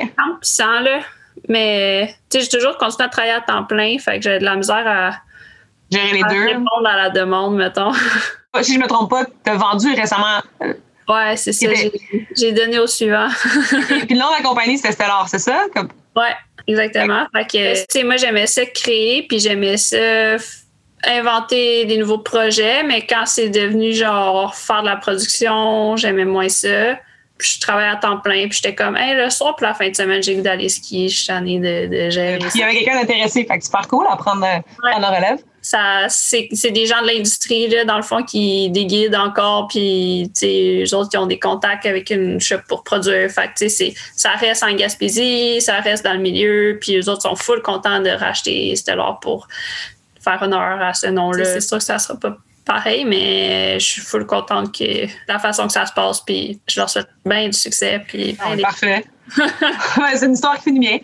100 0.42 0.80
là. 0.80 1.00
Mais, 1.48 2.14
tu 2.28 2.38
sais, 2.38 2.44
j'ai 2.44 2.58
toujours 2.58 2.76
continué 2.76 3.06
à 3.06 3.08
travailler 3.08 3.34
à 3.34 3.40
temps 3.40 3.64
plein, 3.64 3.98
fait 3.98 4.18
que 4.18 4.22
j'ai 4.22 4.38
de 4.38 4.44
la 4.44 4.56
misère 4.56 4.86
à. 4.86 5.12
Gérer 5.90 6.12
les 6.12 6.22
deux. 6.22 6.46
répondre 6.46 6.86
à 6.86 6.96
la 6.96 7.10
demande, 7.10 7.56
mettons. 7.56 7.92
si 8.62 8.74
je 8.74 8.78
me 8.78 8.86
trompe 8.86 9.10
pas, 9.10 9.24
tu 9.24 9.50
as 9.50 9.56
vendu 9.56 9.92
récemment. 9.92 10.40
Euh, 10.62 10.74
ouais, 11.08 11.36
c'est 11.36 11.52
ça. 11.52 11.66
J'ai 12.36 12.52
donné 12.52 12.78
au 12.78 12.86
suivant. 12.86 13.28
Puis 13.70 14.14
le 14.14 14.18
nom 14.20 14.28
de 14.28 14.36
la 14.36 14.48
compagnie, 14.48 14.76
c'était 14.76 14.92
Stellar, 14.92 15.28
c'est 15.28 15.40
ça? 15.40 15.64
Comme... 15.74 15.88
Ouais, 16.14 16.36
exactement. 16.68 17.26
Fait 17.34 17.46
que, 17.46 17.74
tu 17.80 17.84
sais, 17.88 18.04
moi, 18.04 18.16
j'aimais 18.18 18.46
ça 18.46 18.64
créer, 18.66 19.26
puis 19.26 19.40
j'aimais 19.40 19.76
ça 19.78 20.36
inventer 21.04 21.86
des 21.86 21.96
nouveaux 21.96 22.18
projets, 22.18 22.82
mais 22.82 23.06
quand 23.06 23.24
c'est 23.26 23.48
devenu 23.48 23.92
genre 23.92 24.54
faire 24.54 24.82
de 24.82 24.88
la 24.88 24.96
production, 24.96 25.96
j'aimais 25.96 26.24
moins 26.24 26.48
ça. 26.48 26.98
Puis 27.40 27.54
je 27.56 27.60
travaillais 27.60 27.90
à 27.90 27.96
temps 27.96 28.18
plein, 28.18 28.48
puis 28.48 28.60
j'étais 28.62 28.74
comme, 28.74 28.96
hey, 28.96 29.16
le 29.16 29.30
soir, 29.30 29.56
pour 29.56 29.66
la 29.66 29.74
fin 29.74 29.88
de 29.88 29.96
semaine, 29.96 30.22
j'ai 30.22 30.36
goût 30.36 30.42
d'aller 30.42 30.68
skier, 30.68 31.08
je 31.08 31.16
suis 31.16 31.32
année 31.32 31.58
de, 31.58 31.86
de 31.86 32.10
gérer. 32.10 32.38
il 32.54 32.60
y 32.60 32.62
avait 32.62 32.74
quelqu'un 32.74 33.00
d'intéressé, 33.00 33.44
fait 33.44 33.58
que 33.58 33.64
c'est 33.64 33.88
cool 33.88 34.06
à 34.08 34.16
prendre, 34.16 34.42
ouais. 34.42 34.62
relève. 34.82 35.38
Ça, 35.62 36.06
c'est, 36.08 36.48
des 36.70 36.86
gens 36.86 37.02
de 37.02 37.06
l'industrie, 37.08 37.68
là, 37.68 37.84
dans 37.84 37.96
le 37.96 38.02
fond, 38.02 38.22
qui 38.22 38.70
déguident 38.70 39.16
encore, 39.16 39.68
puis, 39.68 40.30
tu 40.34 40.40
sais, 40.40 40.84
eux 40.86 40.96
autres, 40.96 41.10
qui 41.10 41.18
ont 41.18 41.26
des 41.26 41.38
contacts 41.38 41.84
avec 41.84 42.10
une 42.10 42.40
shop 42.40 42.60
pour 42.66 42.82
produire. 42.82 43.30
Fait 43.30 43.48
que, 43.48 43.58
tu 43.58 43.68
sais, 43.68 43.94
ça 44.16 44.30
reste 44.32 44.62
en 44.62 44.72
Gaspésie, 44.72 45.60
ça 45.60 45.80
reste 45.80 46.04
dans 46.04 46.14
le 46.14 46.20
milieu, 46.20 46.78
puis 46.80 46.96
eux 46.96 47.08
autres 47.10 47.22
sont 47.22 47.36
full 47.36 47.60
contents 47.60 48.00
de 48.00 48.10
racheter 48.10 48.74
Stellar 48.74 49.20
pour 49.20 49.48
faire 50.22 50.40
honneur 50.40 50.80
à 50.80 50.94
ce 50.94 51.08
nom-là. 51.08 51.44
C'est 51.44 51.60
sûr 51.60 51.78
que 51.78 51.84
ça 51.84 51.98
sera 51.98 52.18
pas 52.18 52.36
pareil, 52.64 53.04
mais 53.04 53.78
je 53.78 53.84
suis 53.84 54.00
full 54.00 54.26
contente 54.26 54.76
que 54.76 55.06
la 55.28 55.38
façon 55.38 55.66
que 55.66 55.72
ça 55.72 55.86
se 55.86 55.92
passe, 55.92 56.20
puis 56.20 56.60
je 56.68 56.80
leur 56.80 56.88
souhaite 56.88 57.08
bien 57.24 57.46
du 57.46 57.52
succès. 57.52 58.02
Puis 58.06 58.36
ah, 58.40 58.56
parfait. 58.60 59.04
c'est 60.16 60.26
une 60.26 60.32
histoire 60.32 60.56
qui 60.56 60.64
finit 60.64 60.80
bien. 60.80 60.98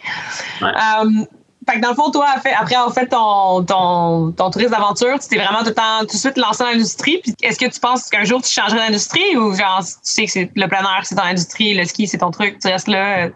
Euh, 0.62 1.24
fait 1.68 1.76
que 1.76 1.80
dans 1.80 1.90
le 1.90 1.94
fond, 1.94 2.10
toi, 2.10 2.28
après 2.36 2.52
avoir 2.52 2.94
fait 2.94 3.06
ton, 3.06 3.64
ton, 3.64 4.32
ton 4.32 4.50
tourisme 4.50 4.70
d'aventure, 4.70 5.18
tu 5.18 5.28
t'es 5.28 5.36
vraiment 5.36 5.60
tout, 5.60 5.70
le 5.70 5.74
temps, 5.74 6.00
tout 6.00 6.14
de 6.14 6.16
suite 6.16 6.36
lancé 6.36 6.62
dans 6.62 6.70
l'industrie. 6.70 7.18
Puis 7.18 7.34
est-ce 7.42 7.58
que 7.58 7.66
tu 7.66 7.80
penses 7.80 8.08
qu'un 8.08 8.24
jour 8.24 8.40
tu 8.40 8.52
changerais 8.52 8.86
d'industrie 8.86 9.36
ou 9.36 9.54
genre 9.54 9.80
tu 9.80 9.94
sais 10.02 10.26
que 10.26 10.30
c'est 10.30 10.50
le 10.54 10.68
plein 10.68 10.82
air, 10.82 11.00
c'est 11.02 11.16
ton 11.16 11.22
industrie, 11.22 11.74
le 11.74 11.84
ski, 11.84 12.06
c'est 12.06 12.18
ton 12.18 12.30
truc, 12.30 12.58
tu 12.60 12.68
restes 12.68 12.88
là? 12.88 13.30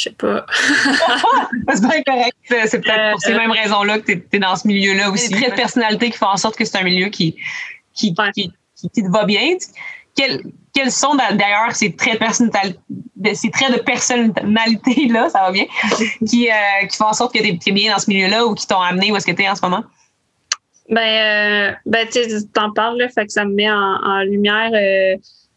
Je 0.00 0.04
sais 0.04 0.16
pas. 0.16 0.46
c'est 1.74 1.80
bien 1.86 2.02
correct. 2.06 2.36
C'est 2.48 2.80
peut-être 2.80 3.10
pour 3.10 3.20
ces 3.20 3.34
euh, 3.34 3.36
mêmes 3.36 3.50
raisons-là 3.50 3.98
que 3.98 4.12
tu 4.12 4.24
es, 4.32 4.38
dans 4.38 4.56
ce 4.56 4.66
milieu-là 4.66 5.10
aussi. 5.10 5.28
Traits 5.30 5.50
de 5.50 5.56
personnalité 5.56 6.10
qui 6.10 6.16
font 6.16 6.28
en 6.28 6.38
sorte 6.38 6.56
que 6.56 6.64
c'est 6.64 6.78
un 6.78 6.84
milieu 6.84 7.08
qui, 7.10 7.36
qui, 7.92 8.14
qui, 8.34 8.50
qui, 8.76 9.02
te 9.02 9.10
va 9.10 9.26
bien. 9.26 9.56
Quels, 10.16 10.42
quels 10.72 10.90
sont 10.90 11.16
d'ailleurs 11.16 11.74
ces 11.74 11.94
traits 11.94 12.14
de 12.14 12.18
personnalité, 12.18 12.78
ces 13.34 13.50
traits 13.50 13.76
de 13.76 13.82
personnalité-là, 13.82 15.28
ça 15.28 15.40
va 15.42 15.52
bien, 15.52 15.66
qui, 16.26 16.48
euh, 16.48 16.86
qui 16.86 16.96
font 16.96 17.08
en 17.08 17.12
sorte 17.12 17.34
que 17.34 17.40
tu 17.40 17.68
es, 17.68 17.72
bien 17.72 17.92
dans 17.92 17.98
ce 17.98 18.08
milieu-là 18.08 18.46
ou 18.46 18.54
qui 18.54 18.66
t'ont 18.66 18.80
amené 18.80 19.12
où 19.12 19.16
est-ce 19.16 19.26
que 19.26 19.32
tu 19.32 19.42
es 19.42 19.50
en 19.50 19.54
ce 19.54 19.62
moment? 19.62 19.84
Ben, 20.88 21.72
euh, 21.72 21.74
ben 21.84 22.08
tu 22.08 22.20
t'en 22.54 22.72
parles, 22.72 22.96
là, 22.96 23.08
fait 23.10 23.26
que 23.26 23.32
ça 23.32 23.44
me 23.44 23.52
met 23.52 23.70
en, 23.70 24.22
lumière 24.22 24.70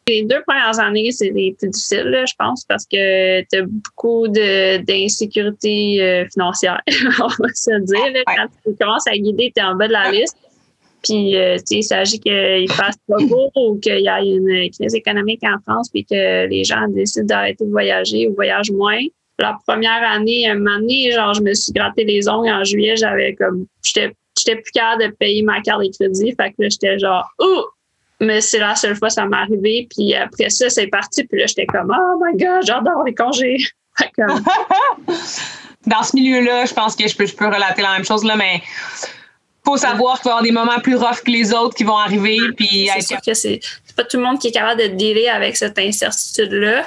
les 0.07 0.23
deux 0.23 0.41
premières 0.45 0.79
années, 0.79 1.11
c'est 1.11 1.29
les 1.29 1.55
plus 1.57 1.69
difficiles, 1.69 2.23
je 2.27 2.33
pense, 2.37 2.65
parce 2.65 2.85
que 2.85 3.41
tu 3.41 3.57
as 3.57 3.63
beaucoup 3.63 4.27
d'insécurité 4.27 6.01
euh, 6.01 6.25
financière, 6.31 6.81
on 7.19 7.27
va 7.27 7.53
se 7.53 7.79
dire. 7.81 8.23
Quand 8.25 8.47
tu 8.65 8.75
commences 8.79 9.07
à 9.07 9.17
guider, 9.17 9.51
tu 9.55 9.61
es 9.61 9.65
en 9.65 9.75
bas 9.75 9.87
de 9.87 9.93
la 9.93 10.11
liste. 10.11 10.37
Puis, 11.03 11.35
euh, 11.35 11.57
il 11.69 11.83
s'agit 11.83 12.19
qu'il 12.19 12.71
fasse 12.71 12.95
pas 13.07 13.17
beau 13.25 13.51
ou 13.55 13.77
qu'il 13.79 13.99
y 13.99 14.07
ait 14.07 14.25
une 14.25 14.69
crise 14.71 14.95
économique 14.95 15.41
en 15.43 15.59
France 15.61 15.89
puis 15.89 16.05
que 16.05 16.47
les 16.47 16.63
gens 16.63 16.87
décident 16.87 17.25
d'arrêter 17.25 17.65
de 17.65 17.71
voyager 17.71 18.27
ou 18.27 18.35
voyagent 18.35 18.71
moins. 18.71 19.01
La 19.39 19.57
première 19.67 20.03
année, 20.11 20.47
un 20.47 20.55
moment 20.55 20.79
donné, 20.79 21.11
genre, 21.11 21.33
je 21.33 21.41
me 21.41 21.53
suis 21.53 21.73
gratté 21.73 22.05
les 22.05 22.29
ongles 22.29 22.51
en 22.51 22.63
juillet, 22.63 22.95
j'avais 22.95 23.33
comme, 23.35 23.65
j'étais 23.83 24.13
j'étais 24.37 24.61
plus 24.61 24.71
capable 24.71 25.03
de 25.03 25.15
payer 25.15 25.41
ma 25.43 25.61
carte 25.61 25.81
de 25.81 25.89
crédit. 25.89 26.33
Fait 26.39 26.49
que 26.51 26.63
là, 26.63 26.69
j'étais 26.69 26.99
genre, 26.99 27.27
oh, 27.39 27.65
mais 28.19 28.41
c'est 28.41 28.59
la 28.59 28.75
seule 28.75 28.95
fois 28.95 29.09
que 29.09 29.13
ça 29.13 29.25
m'est 29.25 29.37
arrivé. 29.37 29.87
Puis 29.89 30.13
après 30.13 30.49
ça, 30.49 30.69
c'est 30.69 30.87
parti. 30.87 31.23
Puis 31.23 31.39
là, 31.39 31.45
j'étais 31.47 31.65
comme, 31.65 31.93
oh 31.95 32.23
my 32.23 32.37
God, 32.37 32.65
j'adore 32.65 33.03
les 33.05 33.15
congés. 33.15 33.57
Dans 35.85 36.03
ce 36.03 36.15
milieu-là, 36.15 36.65
je 36.65 36.73
pense 36.73 36.95
que 36.95 37.07
je 37.07 37.15
peux, 37.15 37.25
je 37.25 37.35
peux 37.35 37.45
relater 37.45 37.81
la 37.81 37.91
même 37.93 38.05
chose, 38.05 38.23
là, 38.23 38.35
mais 38.35 38.61
faut 39.65 39.77
savoir 39.77 40.19
qu'il 40.19 40.25
va 40.25 40.29
y 40.29 40.31
avoir 40.31 40.43
des 40.43 40.51
moments 40.51 40.79
plus 40.81 40.95
rough 40.95 41.21
que 41.25 41.31
les 41.31 41.53
autres 41.53 41.75
qui 41.75 41.83
vont 41.83 41.97
arriver. 41.97 42.39
Puis 42.55 42.89
c'est 42.93 43.01
sûr 43.01 43.21
que 43.21 43.33
c'est 43.33 43.59
pas 43.95 44.03
tout 44.03 44.17
le 44.17 44.23
monde 44.23 44.39
qui 44.39 44.47
est 44.47 44.51
capable 44.51 44.81
de 44.81 44.87
dealer 44.87 45.29
avec 45.29 45.55
cette 45.57 45.77
incertitude-là. 45.77 46.85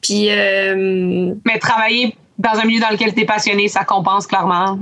Puis. 0.00 0.30
Euh, 0.30 1.34
mais 1.44 1.58
travailler 1.58 2.16
dans 2.38 2.54
un 2.54 2.64
milieu 2.64 2.80
dans 2.80 2.90
lequel 2.90 3.14
tu 3.14 3.22
es 3.22 3.24
passionné, 3.24 3.66
ça 3.68 3.84
compense 3.84 4.26
clairement. 4.26 4.78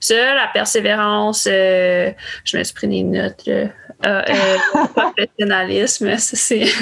Ça, 0.00 0.34
la 0.34 0.48
persévérance, 0.48 1.46
euh, 1.50 2.10
je 2.44 2.56
me 2.56 2.64
suis 2.64 2.74
pris 2.74 2.88
des 2.88 3.02
notes. 3.02 3.44
Là. 3.46 3.66
Euh, 4.06 4.22
euh, 4.28 4.56
professionnalisme, 4.94 6.16
c'est. 6.18 6.64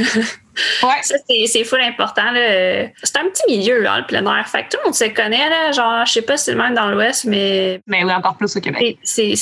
Ouais. 0.82 1.02
Ça, 1.02 1.16
c'est 1.28 1.64
full 1.64 1.82
important. 1.82 2.32
C'est 2.32 3.18
un 3.18 3.28
petit 3.28 3.42
milieu, 3.46 3.86
hein, 3.86 3.98
le 3.98 4.06
plein 4.06 4.24
air. 4.24 4.48
Fait 4.48 4.64
que 4.64 4.70
tout 4.70 4.78
le 4.78 4.86
monde 4.86 4.94
se 4.94 5.04
connaît. 5.04 5.50
Là, 5.50 5.70
genre, 5.72 6.06
je 6.06 6.12
sais 6.12 6.22
pas 6.22 6.38
si 6.38 6.44
c'est 6.44 6.52
le 6.52 6.56
même 6.56 6.72
dans 6.72 6.88
l'Ouest, 6.88 7.26
mais. 7.26 7.82
Mais 7.86 8.02
oui, 8.04 8.10
encore 8.10 8.38
plus 8.38 8.56
au 8.56 8.60
Québec. 8.60 8.96
C'est 9.02 9.34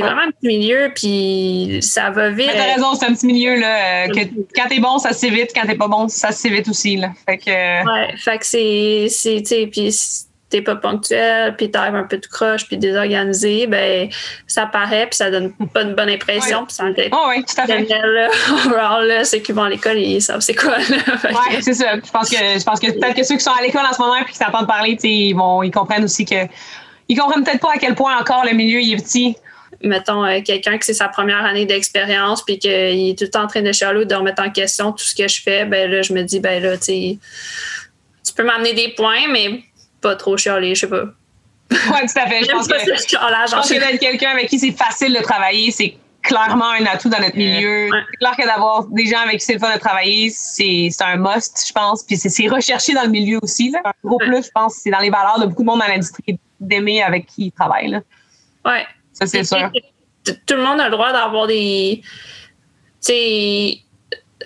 vraiment 0.00 0.22
un 0.22 0.32
petit 0.32 0.48
milieu, 0.48 0.90
puis 0.92 1.78
ça 1.82 2.10
va 2.10 2.30
vite. 2.30 2.50
t'as 2.52 2.74
raison, 2.74 2.94
c'est 2.94 3.06
un 3.06 3.14
petit 3.14 3.26
milieu. 3.26 3.54
Là, 3.60 4.08
que 4.08 4.18
quand 4.56 4.66
t'es 4.68 4.80
bon, 4.80 4.98
ça 4.98 5.12
se 5.12 5.26
vite. 5.26 5.52
Quand 5.54 5.68
t'es 5.68 5.76
pas 5.76 5.86
bon, 5.86 6.08
ça 6.08 6.32
se 6.32 6.48
vite 6.48 6.68
aussi. 6.68 6.96
Là. 6.96 7.12
Fait 7.28 7.38
que. 7.38 7.48
Ouais, 7.48 8.16
fait 8.16 8.38
que 8.38 8.44
c'est. 8.44 9.68
Puis 9.70 9.92
t'es 10.48 10.62
pas 10.62 10.76
ponctuel, 10.76 11.56
puis 11.56 11.70
t'arrives 11.70 11.96
un 11.96 12.04
peu 12.04 12.18
de 12.18 12.26
croche, 12.26 12.66
puis 12.66 12.76
désorganisé, 12.76 13.66
ben 13.66 14.08
ça 14.46 14.66
paraît, 14.66 15.06
puis 15.06 15.16
ça 15.16 15.30
donne 15.30 15.52
pas 15.72 15.82
une 15.82 15.94
bonne 15.94 16.08
impression. 16.08 16.64
Puis 16.66 16.74
ça 16.74 16.84
oh, 17.12 17.26
oui, 17.28 17.44
tout 17.44 17.60
à 17.60 17.66
fait. 17.66 17.84
Là, 17.88 19.00
là, 19.02 19.24
c'est 19.24 19.42
qu'ils 19.42 19.54
vont 19.54 19.64
à 19.64 19.68
l'école, 19.68 19.98
ils 19.98 20.22
savent 20.22 20.40
c'est 20.40 20.54
quoi. 20.54 20.76
Oui, 20.88 21.56
c'est 21.60 21.74
ça. 21.74 21.96
Je 21.96 22.10
pense 22.10 22.30
que, 22.30 22.36
je 22.36 22.64
pense 22.64 22.78
que 22.78 22.92
peut-être 22.92 23.16
que 23.16 23.24
ceux 23.24 23.34
qui 23.34 23.42
sont 23.42 23.50
à 23.58 23.62
l'école 23.62 23.84
en 23.84 23.92
ce 23.92 24.00
moment 24.00 24.22
puis 24.24 24.34
qui 24.34 24.38
t'entendent 24.38 24.68
parler, 24.68 24.96
ils, 25.02 25.34
vont, 25.34 25.62
ils 25.62 25.70
comprennent 25.70 26.04
aussi 26.04 26.24
que. 26.24 26.46
Ils 27.08 27.16
comprennent 27.16 27.44
peut-être 27.44 27.60
pas 27.60 27.72
à 27.74 27.78
quel 27.78 27.94
point 27.94 28.16
encore 28.18 28.44
le 28.44 28.52
milieu 28.52 28.80
il 28.80 28.94
est 28.94 29.02
petit. 29.02 29.36
Mettons, 29.82 30.24
euh, 30.24 30.40
quelqu'un 30.42 30.78
qui 30.78 30.84
c'est 30.84 30.94
sa 30.94 31.08
première 31.08 31.44
année 31.44 31.66
d'expérience 31.66 32.42
puis 32.44 32.58
qu'il 32.58 32.70
est 32.70 33.18
tout 33.18 33.24
le 33.24 33.30
temps 33.30 33.44
en 33.44 33.46
train 33.46 33.62
de 33.62 33.72
chialer 33.72 34.00
ou 34.00 34.04
de 34.04 34.14
remettre 34.14 34.42
en 34.42 34.50
question 34.50 34.92
tout 34.92 35.04
ce 35.04 35.14
que 35.14 35.28
je 35.28 35.42
fais, 35.42 35.64
ben 35.64 35.90
là, 35.90 36.02
je 36.02 36.12
me 36.12 36.22
dis, 36.22 36.40
ben 36.40 36.62
là, 36.62 36.76
tu 36.78 37.18
peux 38.34 38.42
m'amener 38.42 38.72
des 38.72 38.88
points, 38.96 39.28
mais 39.30 39.62
pas 40.00 40.16
trop 40.16 40.36
chialer, 40.36 40.74
je 40.74 40.80
sais 40.80 40.88
pas. 40.88 41.04
Oui, 41.70 41.78
tout 41.78 42.20
à 42.20 42.26
fait. 42.26 42.44
Je 42.44 42.50
pense 42.50 42.68
que, 42.68 42.78
je 42.78 43.54
pense 43.54 43.68
que 43.68 43.74
d'être 43.74 44.00
quelqu'un 44.00 44.30
avec 44.30 44.48
qui 44.48 44.58
c'est 44.58 44.72
facile 44.72 45.14
de 45.14 45.22
travailler, 45.22 45.70
c'est 45.70 45.96
clairement 46.22 46.70
un 46.70 46.84
atout 46.86 47.08
dans 47.08 47.20
notre 47.20 47.36
milieu. 47.36 47.88
C'est 47.90 48.16
clair 48.18 48.36
que 48.36 48.46
d'avoir 48.46 48.84
des 48.86 49.06
gens 49.06 49.20
avec 49.20 49.38
qui 49.38 49.46
c'est 49.46 49.54
le 49.54 49.58
fun 49.58 49.74
de 49.74 49.78
travailler, 49.78 50.30
c'est 50.30 50.90
un 51.00 51.16
must, 51.16 51.64
je 51.66 51.72
pense. 51.72 52.02
Puis 52.04 52.16
c'est 52.16 52.48
recherché 52.48 52.94
dans 52.94 53.02
le 53.02 53.10
milieu 53.10 53.38
aussi. 53.42 53.70
Là. 53.70 53.80
Un 53.84 53.92
gros 54.04 54.18
plus, 54.18 54.44
je 54.44 54.50
pense, 54.54 54.74
c'est 54.74 54.90
dans 54.90 55.00
les 55.00 55.10
valeurs 55.10 55.40
de 55.40 55.46
beaucoup 55.46 55.62
de 55.62 55.66
monde 55.66 55.80
dans 55.80 55.88
l'industrie 55.88 56.38
d'aimer 56.60 57.02
avec 57.02 57.26
qui 57.26 57.46
ils 57.46 57.52
travaillent. 57.52 58.00
Ouais. 58.64 58.86
Ça, 59.12 59.26
c'est 59.26 59.44
sûr. 59.44 59.70
Tout 60.24 60.54
le 60.54 60.62
monde 60.62 60.80
a 60.80 60.86
le 60.86 60.90
droit 60.90 61.12
d'avoir 61.12 61.46
des. 61.46 62.00
Tu 62.02 63.12
sais 63.12 63.78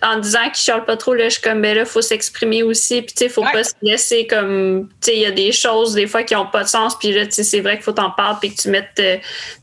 en 0.02 0.18
disant 0.18 0.44
qu'il 0.44 0.56
chiale 0.56 0.84
pas 0.84 0.96
trop, 0.96 1.14
là, 1.14 1.24
je 1.24 1.34
suis 1.34 1.42
comme, 1.42 1.60
ben 1.60 1.76
là, 1.76 1.84
faut 1.84 2.00
s'exprimer 2.00 2.62
aussi. 2.62 3.02
Puis, 3.02 3.12
tu 3.12 3.24
sais, 3.24 3.28
faut 3.28 3.42
pas 3.42 3.64
se 3.64 3.74
laisser 3.82 4.26
comme, 4.26 4.88
tu 5.00 5.10
sais, 5.10 5.16
il 5.16 5.22
y 5.22 5.26
a 5.26 5.30
des 5.30 5.52
choses, 5.52 5.94
des 5.94 6.06
fois, 6.06 6.22
qui 6.22 6.34
ont 6.34 6.46
pas 6.46 6.64
de 6.64 6.68
sens. 6.68 6.98
Puis 6.98 7.12
là, 7.12 7.26
tu 7.26 7.32
sais, 7.32 7.42
c'est 7.42 7.60
vrai 7.60 7.74
qu'il 7.74 7.84
faut 7.84 7.92
t'en 7.92 8.10
parler 8.10 8.38
puis 8.40 8.54
que 8.54 8.60
tu 8.60 8.70
mettes 8.70 8.98
euh, 8.98 9.18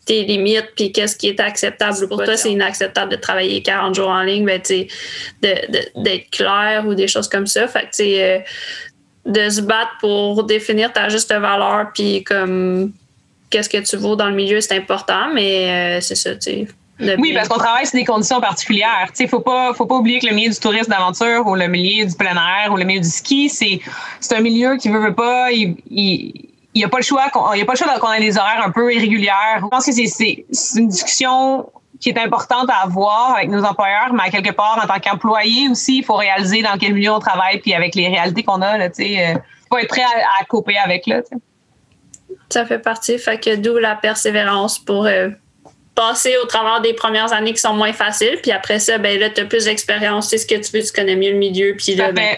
tes 0.05 0.23
limites 0.23 0.69
puis 0.75 0.91
qu'est-ce 0.91 1.15
qui 1.15 1.29
est 1.29 1.39
acceptable. 1.39 2.07
Pour 2.07 2.23
toi, 2.23 2.37
c'est 2.37 2.51
inacceptable 2.51 3.11
de 3.11 3.15
travailler 3.15 3.61
40 3.63 3.95
jours 3.95 4.09
en 4.09 4.21
ligne, 4.21 4.45
ben, 4.45 4.61
tu 4.61 4.87
sais, 5.41 5.87
d'être 5.95 6.29
clair 6.29 6.85
ou 6.85 6.93
des 6.93 7.07
choses 7.07 7.27
comme 7.27 7.47
ça. 7.47 7.67
Fait 7.67 7.81
que, 7.81 7.85
tu 7.85 7.91
sais, 7.93 8.23
euh, 8.23 8.39
de 9.25 9.49
se 9.49 9.61
battre 9.61 9.91
pour 9.99 10.43
définir 10.43 10.93
ta 10.93 11.09
juste 11.09 11.33
valeur 11.33 11.91
puis 11.93 12.23
comme, 12.23 12.93
qu'est-ce 13.49 13.69
que 13.69 13.77
tu 13.77 13.97
vaux 13.97 14.15
dans 14.15 14.29
le 14.29 14.35
milieu, 14.35 14.61
c'est 14.61 14.77
important, 14.77 15.33
mais 15.33 15.97
euh, 15.97 16.01
c'est 16.01 16.15
ça, 16.15 16.35
tu 16.35 16.41
sais 16.41 16.67
oui, 16.99 17.33
parce 17.33 17.47
qu'on 17.47 17.59
travaille 17.59 17.85
sur 17.85 17.97
des 17.97 18.05
conditions 18.05 18.41
particulières. 18.41 19.11
Il 19.19 19.23
ne 19.23 19.27
faut 19.27 19.39
pas, 19.39 19.73
faut 19.73 19.85
pas 19.85 19.95
oublier 19.95 20.19
que 20.19 20.27
le 20.27 20.33
milieu 20.33 20.49
du 20.49 20.59
tourisme 20.59 20.89
d'aventure 20.89 21.45
ou 21.45 21.55
le 21.55 21.67
milieu 21.67 22.05
du 22.05 22.15
plein 22.15 22.35
air 22.35 22.71
ou 22.71 22.77
le 22.77 22.85
milieu 22.85 23.01
du 23.01 23.09
ski, 23.09 23.49
c'est, 23.49 23.79
un 24.35 24.41
milieu 24.41 24.77
qui 24.77 24.89
veut, 24.89 24.99
veut 24.99 25.13
pas. 25.13 25.51
Il, 25.51 25.77
il, 25.89 26.47
il 26.77 26.81
n'y 26.81 26.85
a 26.85 26.89
pas 26.89 26.97
le 26.97 27.03
choix 27.03 27.29
qu'on 27.31 27.53
il 27.53 27.59
y 27.59 27.61
a 27.63 27.65
pas 27.65 27.73
le 27.73 27.77
choix 27.77 27.99
qu'on 27.99 28.13
ait 28.13 28.19
des 28.19 28.37
horaires 28.37 28.63
un 28.63 28.69
peu 28.69 28.93
irrégulières. 28.93 29.59
Je 29.61 29.65
pense 29.65 29.85
que 29.85 29.91
c'est, 29.91 30.45
une 30.75 30.87
discussion 30.87 31.71
qui 31.99 32.09
est 32.09 32.19
importante 32.19 32.69
à 32.69 32.83
avoir 32.83 33.35
avec 33.35 33.49
nos 33.49 33.63
employeurs, 33.63 34.13
mais 34.13 34.23
à 34.23 34.29
quelque 34.29 34.51
part, 34.51 34.79
en 34.83 34.85
tant 34.85 34.99
qu'employé 34.99 35.69
aussi, 35.69 35.99
il 35.99 36.03
faut 36.03 36.15
réaliser 36.15 36.61
dans 36.61 36.77
quel 36.77 36.93
milieu 36.93 37.11
on 37.11 37.19
travaille, 37.19 37.59
puis 37.59 37.73
avec 37.73 37.95
les 37.95 38.07
réalités 38.07 38.43
qu'on 38.43 38.61
a, 38.61 38.77
il 38.77 39.19
euh, 39.19 39.33
faut 39.71 39.79
être 39.79 39.87
prêt 39.87 40.03
à, 40.03 40.41
à 40.41 40.45
couper 40.45 40.77
avec. 40.77 41.07
Là, 41.07 41.21
Ça 42.49 42.63
fait 42.67 42.77
partie, 42.77 43.17
fait 43.17 43.39
que 43.39 43.55
d'où 43.55 43.79
la 43.79 43.95
persévérance 43.95 44.77
pour 44.77 45.07
euh, 45.07 45.29
passer 45.97 46.37
au 46.37 46.45
travers 46.45 46.79
des 46.79 46.93
premières 46.93 47.33
années 47.33 47.53
qui 47.53 47.59
sont 47.59 47.73
moins 47.73 47.91
faciles. 47.91 48.37
Puis 48.41 48.51
après 48.51 48.77
ça, 48.77 48.99
ben 48.99 49.19
là, 49.19 49.31
tu 49.31 49.41
as 49.41 49.45
plus 49.45 49.65
d'expérience, 49.65 50.29
tu 50.29 50.37
sais 50.37 50.37
ce 50.37 50.45
que 50.45 50.63
tu 50.63 50.77
veux, 50.77 50.85
tu 50.85 50.93
connais 50.93 51.15
mieux 51.15 51.31
le 51.31 51.39
milieu. 51.39 51.75
Puis 51.75 51.95
là, 51.95 52.11
ben, 52.11 52.37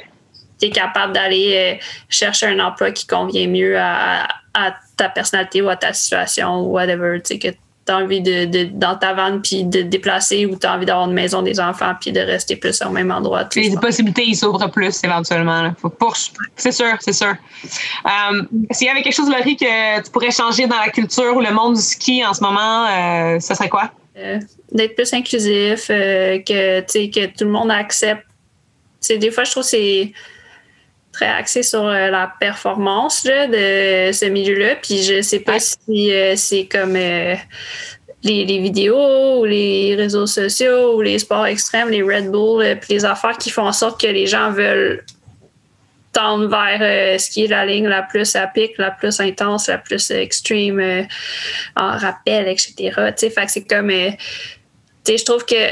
tu 0.60 0.67
es 0.67 0.69
capable 0.69 1.13
d'aller 1.13 1.78
euh, 1.78 1.86
chercher 2.08 2.48
un 2.48 2.60
emploi 2.60 2.91
qui 2.91 3.06
convient 3.06 3.48
mieux 3.48 3.78
à, 3.78 4.28
à, 4.54 4.76
ta 4.95 5.10
personnalité 5.10 5.62
ou 5.62 5.67
à 5.67 5.76
ta 5.76 5.91
situation 5.91 6.62
ou 6.62 6.72
whatever. 6.72 7.19
Tu 7.22 7.34
sais, 7.34 7.39
que 7.39 7.58
tu 7.89 7.95
as 7.95 7.97
envie 7.97 8.21
de, 8.21 8.65
dans 8.65 8.95
ta 8.95 9.13
vanne 9.13 9.41
puis 9.41 9.63
de 9.63 9.82
te 9.82 9.88
déplacer 9.88 10.45
ou 10.45 10.56
tu 10.56 10.67
as 10.67 10.75
envie 10.75 10.86
d'avoir 10.86 11.08
une 11.08 11.13
maison 11.13 11.41
des 11.41 11.60
enfants 11.60 11.93
puis 11.99 12.12
de 12.12 12.19
rester 12.19 12.56
plus 12.56 12.82
au 12.84 12.89
même 12.89 13.12
endroit. 13.12 13.47
Les 13.56 13.75
possibilités, 13.75 14.25
ils 14.28 14.36
s'ouvrent 14.36 14.69
plus 14.69 15.04
éventuellement. 15.04 15.73
C'est 16.56 16.71
sûr, 16.71 16.95
c'est 16.99 17.13
sûr. 17.13 17.34
Euh, 18.06 18.41
S'il 18.71 18.88
y 18.88 18.89
avait 18.89 19.02
quelque 19.02 19.15
chose, 19.15 19.30
Laurie, 19.30 19.58
que 19.58 20.04
tu 20.04 20.12
pourrais 20.12 20.32
changer 20.32 20.67
dans 20.67 20.78
la 20.78 20.89
culture 20.89 21.36
ou 21.36 21.41
le 21.41 21.52
monde 21.52 21.75
du 21.75 21.82
ski 21.82 22.23
en 22.23 22.34
ce 22.34 22.43
moment, 22.43 22.86
euh, 22.86 23.39
ce 23.39 23.56
serait 23.56 23.69
quoi? 23.69 23.91
Euh, 24.17 24.39
d'être 24.71 24.95
plus 24.95 25.12
inclusif, 25.13 25.88
euh, 25.89 26.39
que, 26.39 26.82
que 26.82 27.25
tout 27.25 27.45
le 27.45 27.52
monde 27.52 27.71
accepte. 27.71 28.25
des 29.10 29.32
fois, 29.32 29.45
je 29.45 29.52
trouve 29.52 29.63
que 29.63 29.69
c'est 29.69 30.13
très 31.19 31.27
axé 31.27 31.63
sur 31.63 31.84
la 31.84 32.32
performance 32.39 33.23
de 33.23 34.12
ce 34.12 34.25
milieu-là. 34.25 34.75
Puis 34.75 35.03
je 35.03 35.21
sais 35.21 35.39
pas 35.39 35.60
si 35.60 36.12
c'est 36.36 36.65
comme 36.65 36.93
les, 36.93 38.45
vidéos 38.60 39.39
ou 39.39 39.45
les 39.45 39.95
réseaux 39.95 40.27
sociaux 40.27 40.95
ou 40.95 41.01
les 41.01 41.19
sports 41.19 41.45
extrêmes, 41.45 41.89
les 41.89 42.01
Red 42.01 42.32
Bull, 42.32 42.63
puis 42.79 42.93
les 42.93 43.05
affaires 43.05 43.38
qui 43.38 43.49
font 43.49 43.67
en 43.67 43.73
sorte 43.73 43.99
que 43.99 44.08
les 44.08 44.27
gens 44.27 44.51
veulent 44.51 45.03
tendre 46.12 46.47
vers 46.47 46.79
euh, 46.82 47.17
ce 47.17 47.29
qui 47.29 47.45
est 47.45 47.47
la 47.47 47.65
ligne 47.65 47.88
la 47.88 48.03
plus 48.03 48.36
à 48.36 48.47
pic, 48.47 48.77
la 48.77 48.91
plus 48.91 49.19
intense, 49.19 49.67
la 49.67 49.77
plus 49.77 50.12
extreme 50.12 50.79
euh, 50.79 51.03
en 51.75 51.97
rappel, 51.97 52.47
etc. 52.47 52.91
fait 52.95 53.29
que 53.29 53.51
c'est 53.51 53.67
comme, 53.67 53.89
euh, 53.89 54.12
je 55.08 55.23
trouve 55.23 55.45
que 55.45 55.71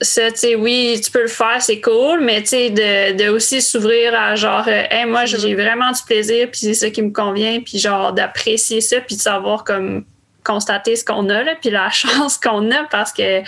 ça, 0.00 0.30
tu 0.32 0.54
oui, 0.56 1.00
tu 1.02 1.10
peux 1.10 1.22
le 1.22 1.28
faire, 1.28 1.60
c'est 1.60 1.80
cool, 1.80 2.20
mais 2.20 2.42
tu 2.42 2.48
sais, 2.48 2.70
de, 2.70 3.28
aussi 3.28 3.62
s'ouvrir 3.62 4.14
à 4.14 4.34
genre, 4.34 4.66
moi, 5.06 5.24
j'ai 5.24 5.54
vraiment 5.54 5.90
du 5.92 6.02
plaisir, 6.06 6.48
puis 6.50 6.60
c'est 6.60 6.74
ça 6.74 6.90
qui 6.90 7.02
me 7.02 7.12
convient, 7.12 7.60
puis 7.60 7.78
genre, 7.78 8.12
d'apprécier 8.12 8.80
ça, 8.80 9.00
puis 9.00 9.16
de 9.16 9.20
savoir 9.20 9.64
comme 9.64 10.04
constater 10.44 10.96
ce 10.96 11.04
qu'on 11.04 11.28
a, 11.30 11.42
là, 11.42 11.54
puis 11.60 11.70
la 11.70 11.90
chance 11.90 12.36
qu'on 12.36 12.70
a, 12.70 12.84
parce 12.90 13.12
que 13.12 13.42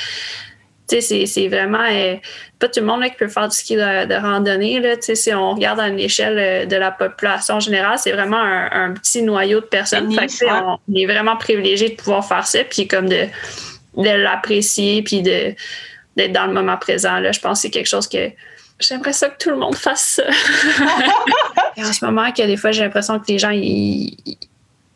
c'est 0.89 1.49
vraiment 1.49 1.85
euh, 1.91 2.15
pas 2.59 2.69
tout 2.69 2.81
le 2.81 2.87
monde 2.87 3.03
qui 3.05 3.17
peut 3.17 3.29
faire 3.29 3.49
du 3.49 3.57
ski 3.57 3.75
de, 3.75 4.21
randonnée. 4.21 4.79
Là, 4.79 4.95
si 5.01 5.35
on 5.35 5.55
regarde 5.55 5.81
à 5.81 5.89
l'échelle 5.89 6.39
euh, 6.39 6.67
de 6.67 6.77
la 6.77 6.93
population 6.93 7.59
générale, 7.59 7.99
c'est 7.99 8.13
vraiment 8.13 8.41
un, 8.41 8.93
petit 8.93 9.23
noyau 9.23 9.61
de 9.61 9.67
personnes. 9.67 10.09
on, 10.09 10.95
est 10.95 11.07
vraiment 11.07 11.37
privilégié 11.37 11.91
de 11.91 11.97
pouvoir 11.97 12.27
faire 12.27 12.47
ça, 12.47 12.61
puis 12.65 12.87
comme 12.87 13.09
de, 13.09 13.27
de 13.97 14.11
l'apprécier, 14.11 15.03
puis 15.03 15.23
d'être 16.17 16.33
dans 16.33 16.47
le 16.47 16.53
moment 16.53 16.77
présent. 16.77 17.19
Là, 17.19 17.33
je 17.33 17.41
pense 17.41 17.59
que 17.59 17.63
c'est 17.63 17.71
quelque 17.71 17.89
chose 17.89 18.09
que 18.09 18.31
j'aimerais 18.81 19.13
ça 19.13 19.29
que 19.29 19.39
tout 19.39 19.51
le 19.51 19.57
monde 19.57 19.75
fasse 19.75 20.21
ça. 20.21 20.25
Et 21.77 21.85
en 21.85 21.93
ce 21.93 22.05
moment, 22.05 22.31
que 22.33 22.43
des 22.43 22.57
fois, 22.57 22.73
j'ai 22.73 22.83
l'impression 22.83 23.19
que 23.19 23.27
les 23.29 23.39
gens, 23.39 23.51
ils, 23.51 24.17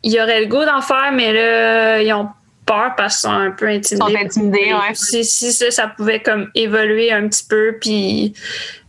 ils 0.03 0.19
auraient 0.19 0.41
le 0.41 0.47
goût 0.47 0.65
d'en 0.65 0.81
faire, 0.81 1.11
mais 1.13 1.33
là, 1.33 2.01
ils 2.01 2.13
ont 2.13 2.29
peur 2.65 2.93
parce 2.95 3.21
qu'ils 3.21 3.29
sont 3.29 3.35
un 3.35 3.51
peu 3.51 3.67
intimidés. 3.67 4.05
Ils 4.09 4.17
sont 4.17 4.25
intimidés, 4.25 4.73
ouais. 4.73 5.23
Si, 5.23 5.23
ça, 5.53 5.71
ça 5.71 5.87
pouvait 5.87 6.21
comme 6.21 6.49
évoluer 6.55 7.11
un 7.11 7.27
petit 7.27 7.43
peu, 7.47 7.77
puis 7.79 8.33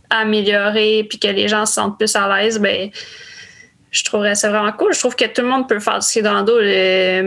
améliorer, 0.09 1.05
puis 1.09 1.19
que 1.19 1.27
les 1.27 1.47
gens 1.47 1.65
se 1.65 1.73
sentent 1.73 1.97
plus 1.97 2.15
à 2.15 2.27
l'aise, 2.27 2.59
ben 2.59 2.91
je 3.93 4.03
trouverais 4.03 4.33
ça 4.33 4.49
vraiment 4.49 4.71
cool. 4.71 4.91
Je 4.93 4.99
trouve 4.99 5.15
que 5.15 5.25
tout 5.25 5.43
le 5.43 5.47
monde 5.47 5.69
peut 5.69 5.79
faire 5.79 5.99
du 5.99 6.05
ski 6.05 6.23
de 6.23 6.27
rando. 6.27 6.59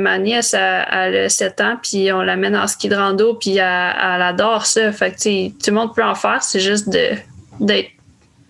ma 0.02 0.18
nièce, 0.18 0.52
a 0.52 1.28
7 1.28 1.60
ans, 1.60 1.76
puis 1.80 2.12
on 2.12 2.22
l'amène 2.22 2.56
en 2.56 2.66
ski 2.66 2.88
de 2.88 2.96
rando, 2.96 3.34
puis 3.34 3.56
elle, 3.56 3.62
adore 3.62 4.66
ça. 4.66 4.90
Fait 4.90 5.12
que, 5.12 5.48
tout 5.48 5.70
le 5.70 5.72
monde 5.72 5.94
peut 5.94 6.02
en 6.02 6.16
faire. 6.16 6.42
C'est 6.42 6.58
juste 6.60 6.88
d'être 6.88 7.90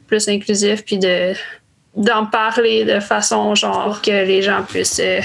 plus 0.09 0.29
inclusif, 0.29 0.85
puis 0.85 0.99
de 0.99 1.35
d'en 1.95 2.27
parler 2.27 2.85
de 2.85 3.01
façon 3.01 3.55
genre 3.55 4.03
que 4.03 4.11
les 4.11 4.43
gens 4.43 4.63
puissent 4.69 5.01
euh, 5.03 5.21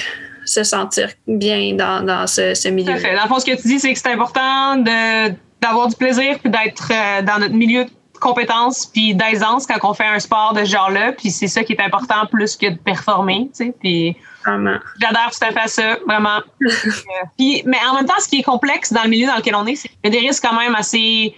se 0.45 0.63
sentir 0.63 1.09
bien 1.27 1.73
dans, 1.73 2.01
dans 2.01 2.27
ce, 2.27 2.53
ce 2.53 2.69
milieu. 2.69 2.95
Fait. 2.95 3.13
Dans 3.13 3.23
le 3.23 3.27
fond, 3.27 3.39
ce 3.39 3.45
que 3.45 3.61
tu 3.61 3.67
dis, 3.67 3.79
c'est 3.81 3.91
que 3.91 3.99
c'est 3.99 4.11
important 4.11 4.77
d'avoir 4.77 5.89
du 5.89 5.95
plaisir 5.97 6.39
puis 6.39 6.49
d'être 6.49 6.89
euh, 6.91 7.21
dans 7.23 7.39
notre 7.39 7.55
milieu 7.55 7.85
de 8.21 8.27
compétences 8.27 8.85
puis 8.85 9.15
d'aisance 9.15 9.65
quand 9.65 9.77
on 9.89 9.93
fait 9.93 10.05
un 10.05 10.19
sport 10.19 10.53
de 10.53 10.63
ce 10.63 10.71
genre-là. 10.71 11.13
Puis 11.13 11.31
c'est 11.31 11.47
ça 11.47 11.63
qui 11.63 11.73
est 11.73 11.81
important 11.81 12.25
plus 12.31 12.55
que 12.55 12.69
de 12.69 12.77
performer, 12.77 13.49
tu 13.55 13.65
sais. 13.65 13.73
Puis 13.79 14.15
j'adore 14.45 15.31
tout 15.31 15.45
à 15.45 15.51
fait 15.51 15.67
ça, 15.67 15.97
vraiment. 16.07 16.39
puis, 17.37 17.63
mais 17.65 17.77
en 17.89 17.95
même 17.95 18.05
temps, 18.05 18.19
ce 18.19 18.27
qui 18.27 18.39
est 18.39 18.43
complexe 18.43 18.93
dans 18.93 19.03
le 19.03 19.09
milieu 19.09 19.27
dans 19.27 19.37
lequel 19.37 19.55
on 19.55 19.65
est, 19.65 19.75
c'est 19.75 19.89
qu'il 19.89 19.99
y 20.03 20.07
a 20.07 20.09
des 20.11 20.19
risques 20.19 20.43
quand 20.47 20.57
même 20.57 20.75
assez 20.75 21.35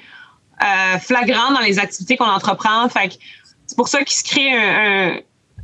euh, 0.62 1.00
flagrants 1.00 1.52
dans 1.54 1.62
les 1.62 1.80
activités 1.80 2.18
qu'on 2.18 2.26
entreprend. 2.26 2.88
Fait 2.90 3.18
c'est 3.66 3.78
pour 3.78 3.88
ça 3.88 4.04
qu'il 4.04 4.16
se 4.16 4.24
crée 4.24 4.52
un 4.54 5.20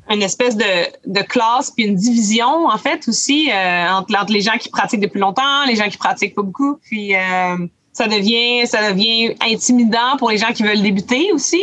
une 0.10 0.23
espèce 0.23 0.58
de, 0.58 0.65
de 1.05 1.21
classe 1.21 1.71
puis 1.71 1.86
une 1.86 1.95
division 1.95 2.67
en 2.67 2.77
fait 2.77 3.08
aussi 3.08 3.51
euh, 3.51 3.89
entre, 3.89 4.34
les 4.34 4.41
gens 4.41 4.58
qui 4.58 4.69
pratiquent 4.69 5.01
depuis 5.01 5.19
longtemps, 5.19 5.65
les 5.65 5.75
gens 5.75 5.88
qui 5.88 5.97
pratiquent 5.97 6.36
pas 6.36 6.41
beaucoup, 6.41 6.79
puis 6.82 7.15
euh, 7.15 7.58
ça 7.99 8.07
devient 8.07 8.65
ça 8.65 8.91
devient 8.91 9.35
intimidant 9.41 10.17
pour 10.17 10.29
les 10.29 10.38
gens 10.38 10.51
qui 10.53 10.63
veulent 10.63 10.81
débuter 10.81 11.31
aussi 11.33 11.62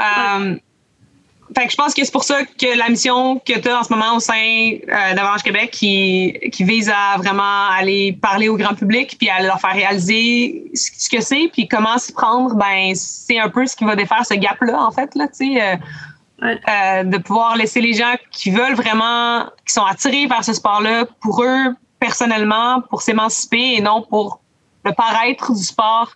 Euh, 0.00 0.54
fait 1.56 1.64
que 1.66 1.72
je 1.72 1.76
pense 1.76 1.94
que 1.94 2.04
c'est 2.04 2.12
pour 2.12 2.24
ça 2.24 2.44
que 2.44 2.78
la 2.78 2.88
mission 2.88 3.38
que 3.38 3.58
tu 3.58 3.68
as 3.68 3.80
en 3.80 3.82
ce 3.82 3.92
moment 3.92 4.14
au 4.16 4.20
sein 4.20 4.34
euh, 4.34 5.14
d'Avalanche 5.14 5.42
Québec 5.42 5.70
qui, 5.72 6.38
qui 6.52 6.62
vise 6.62 6.88
à 6.90 7.16
vraiment 7.16 7.68
aller 7.70 8.12
parler 8.12 8.48
au 8.48 8.56
grand 8.56 8.74
public 8.74 9.16
puis 9.18 9.28
à 9.30 9.42
leur 9.42 9.58
faire 9.60 9.72
réaliser 9.72 10.70
ce 10.74 11.08
que 11.08 11.20
c'est 11.20 11.48
puis 11.52 11.66
comment 11.66 11.96
s'y 11.98 12.12
prendre, 12.12 12.54
ben 12.54 12.92
c'est 12.94 13.38
un 13.38 13.48
peu 13.48 13.66
ce 13.66 13.74
qui 13.74 13.84
va 13.84 13.96
défaire 13.96 14.24
ce 14.26 14.34
gap-là, 14.34 14.78
en 14.80 14.90
fait, 14.90 15.14
là, 15.14 15.26
tu 15.28 15.54
sais. 15.54 15.62
Euh, 15.62 15.76
euh, 16.44 17.02
de 17.02 17.18
pouvoir 17.18 17.56
laisser 17.56 17.80
les 17.80 17.94
gens 17.94 18.14
qui 18.30 18.50
veulent 18.50 18.76
vraiment, 18.76 19.46
qui 19.66 19.72
sont 19.72 19.84
attirés 19.84 20.28
par 20.28 20.44
ce 20.44 20.52
sport-là, 20.52 21.06
pour 21.20 21.42
eux 21.42 21.74
personnellement, 21.98 22.80
pour 22.90 23.02
s'émanciper 23.02 23.74
et 23.74 23.80
non 23.80 24.02
pour 24.08 24.40
le 24.88 24.94
paraître 24.94 25.52
du 25.52 25.62
sport, 25.62 26.10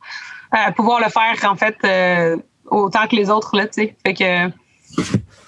euh, 0.55 0.71
pouvoir 0.73 1.01
le 1.01 1.09
faire 1.09 1.51
en 1.51 1.57
fait 1.57 1.77
euh, 1.85 2.37
autant 2.67 3.07
que 3.07 3.17
les 3.17 3.31
autres 3.31 3.57
là, 3.57 3.67
tu 3.67 3.83
sais. 3.83 3.97
Fait 4.05 4.15
que 4.15 4.53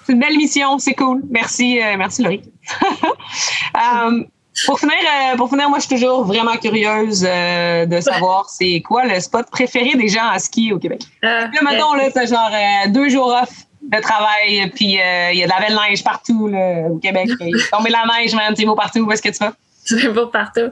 c'est 0.05 0.13
une 0.13 0.19
belle 0.19 0.37
mission, 0.37 0.77
c'est 0.79 0.93
cool. 0.93 1.23
Merci, 1.29 1.79
merci 1.97 2.23
Laurie. 2.23 2.41
pour 4.65 4.79
finir, 4.79 4.95
pour 5.37 5.49
finir, 5.49 5.69
moi 5.69 5.79
je 5.79 5.85
suis 5.85 5.95
toujours 5.95 6.23
vraiment 6.25 6.55
curieuse 6.57 7.21
de 7.21 7.99
savoir 8.01 8.49
c'est 8.49 8.81
quoi 8.81 9.05
le 9.05 9.19
spot 9.19 9.49
préféré 9.51 9.95
des 9.95 10.07
gens 10.07 10.27
à 10.27 10.39
ski 10.39 10.71
au 10.73 10.79
Québec. 10.79 11.03
là, 11.21 11.49
mettons 11.63 11.93
là, 11.93 12.09
t'as 12.11 12.25
genre 12.25 12.51
deux 12.89 13.09
jours 13.09 13.35
off 13.41 13.65
de 13.89 14.01
travail, 14.01 14.71
puis 14.73 14.99
euh, 14.99 15.31
il 15.31 15.39
y 15.39 15.43
a 15.43 15.47
de 15.47 15.51
la 15.51 15.59
belle 15.59 15.77
neige 15.87 16.03
partout 16.03 16.47
là, 16.47 16.87
au 16.89 16.97
Québec. 16.97 17.29
Il 17.39 17.57
tombe 17.71 17.87
la 17.87 18.05
neige, 18.17 18.33
man, 18.33 18.53
c'est 18.55 18.65
beau 18.65 18.75
partout. 18.75 18.99
Où 18.99 19.11
est-ce 19.11 19.21
que 19.21 19.29
tu 19.29 19.37
vas? 19.37 19.53
C'est 19.83 20.09
beau 20.09 20.27
partout. 20.27 20.71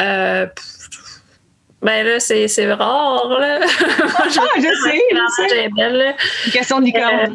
Euh, 0.00 0.46
ben 1.84 2.04
là, 2.04 2.18
c'est, 2.18 2.48
c'est 2.48 2.72
rare, 2.72 3.28
là. 3.38 3.60
Ah, 4.16 4.24
je, 4.26 4.32
sais, 4.32 5.00
je 5.10 5.48
sais. 5.48 5.68
Belle, 5.76 6.14
Une 6.46 6.52
question 6.52 6.80
de 6.80 6.86
euh, 6.88 7.26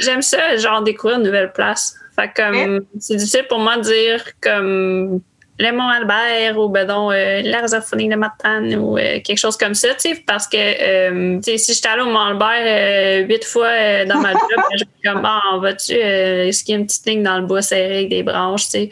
J'aime 0.00 0.22
ça, 0.22 0.56
genre, 0.56 0.82
découvrir 0.82 1.18
une 1.18 1.24
nouvelle 1.24 1.52
place. 1.52 1.94
Fait 2.16 2.30
comme, 2.34 2.84
c'est 2.98 3.16
difficile 3.16 3.44
pour 3.48 3.58
moi 3.58 3.76
de 3.76 3.82
dire, 3.82 4.24
comme, 4.40 5.20
le 5.60 5.72
Mont-Albert 5.72 6.58
ou 6.58 6.68
ben 6.68 6.86
donc, 6.86 7.12
euh, 7.12 7.42
de 7.42 8.16
Matane 8.16 8.76
ou 8.76 8.96
euh, 8.96 9.20
quelque 9.20 9.38
chose 9.38 9.56
comme 9.56 9.74
ça, 9.74 9.88
tu 9.94 10.14
sais, 10.14 10.22
parce 10.24 10.46
que 10.46 10.56
euh, 10.56 11.40
si 11.42 11.74
j'étais 11.74 11.88
allée 11.88 12.02
au 12.02 12.10
Mont-Albert 12.10 13.26
huit 13.28 13.44
fois 13.44 14.04
dans 14.04 14.18
ma 14.18 14.32
job, 14.32 14.40
je 14.72 14.78
suis 14.78 14.86
comme, 15.04 15.22
ah, 15.24 15.58
y 15.58 16.72
a 16.72 16.76
une 16.76 16.86
petite 16.86 17.06
ligne 17.06 17.22
dans 17.24 17.38
le 17.38 17.46
bois 17.46 17.62
serré 17.62 17.96
avec 17.96 18.08
des 18.10 18.22
branches, 18.22 18.66
tu 18.66 18.70
sais. 18.70 18.90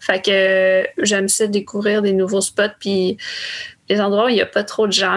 Fait 0.00 0.24
que 0.24 0.88
j'aime 1.04 1.28
ça 1.28 1.46
découvrir 1.46 2.00
des 2.00 2.12
nouveaux 2.12 2.40
spots, 2.40 2.62
puis 2.80 3.18
les 3.88 4.00
endroits 4.00 4.26
où 4.26 4.28
il 4.28 4.34
n'y 4.34 4.42
a 4.42 4.46
pas 4.46 4.64
trop 4.64 4.86
de 4.86 4.92
gens. 4.92 5.16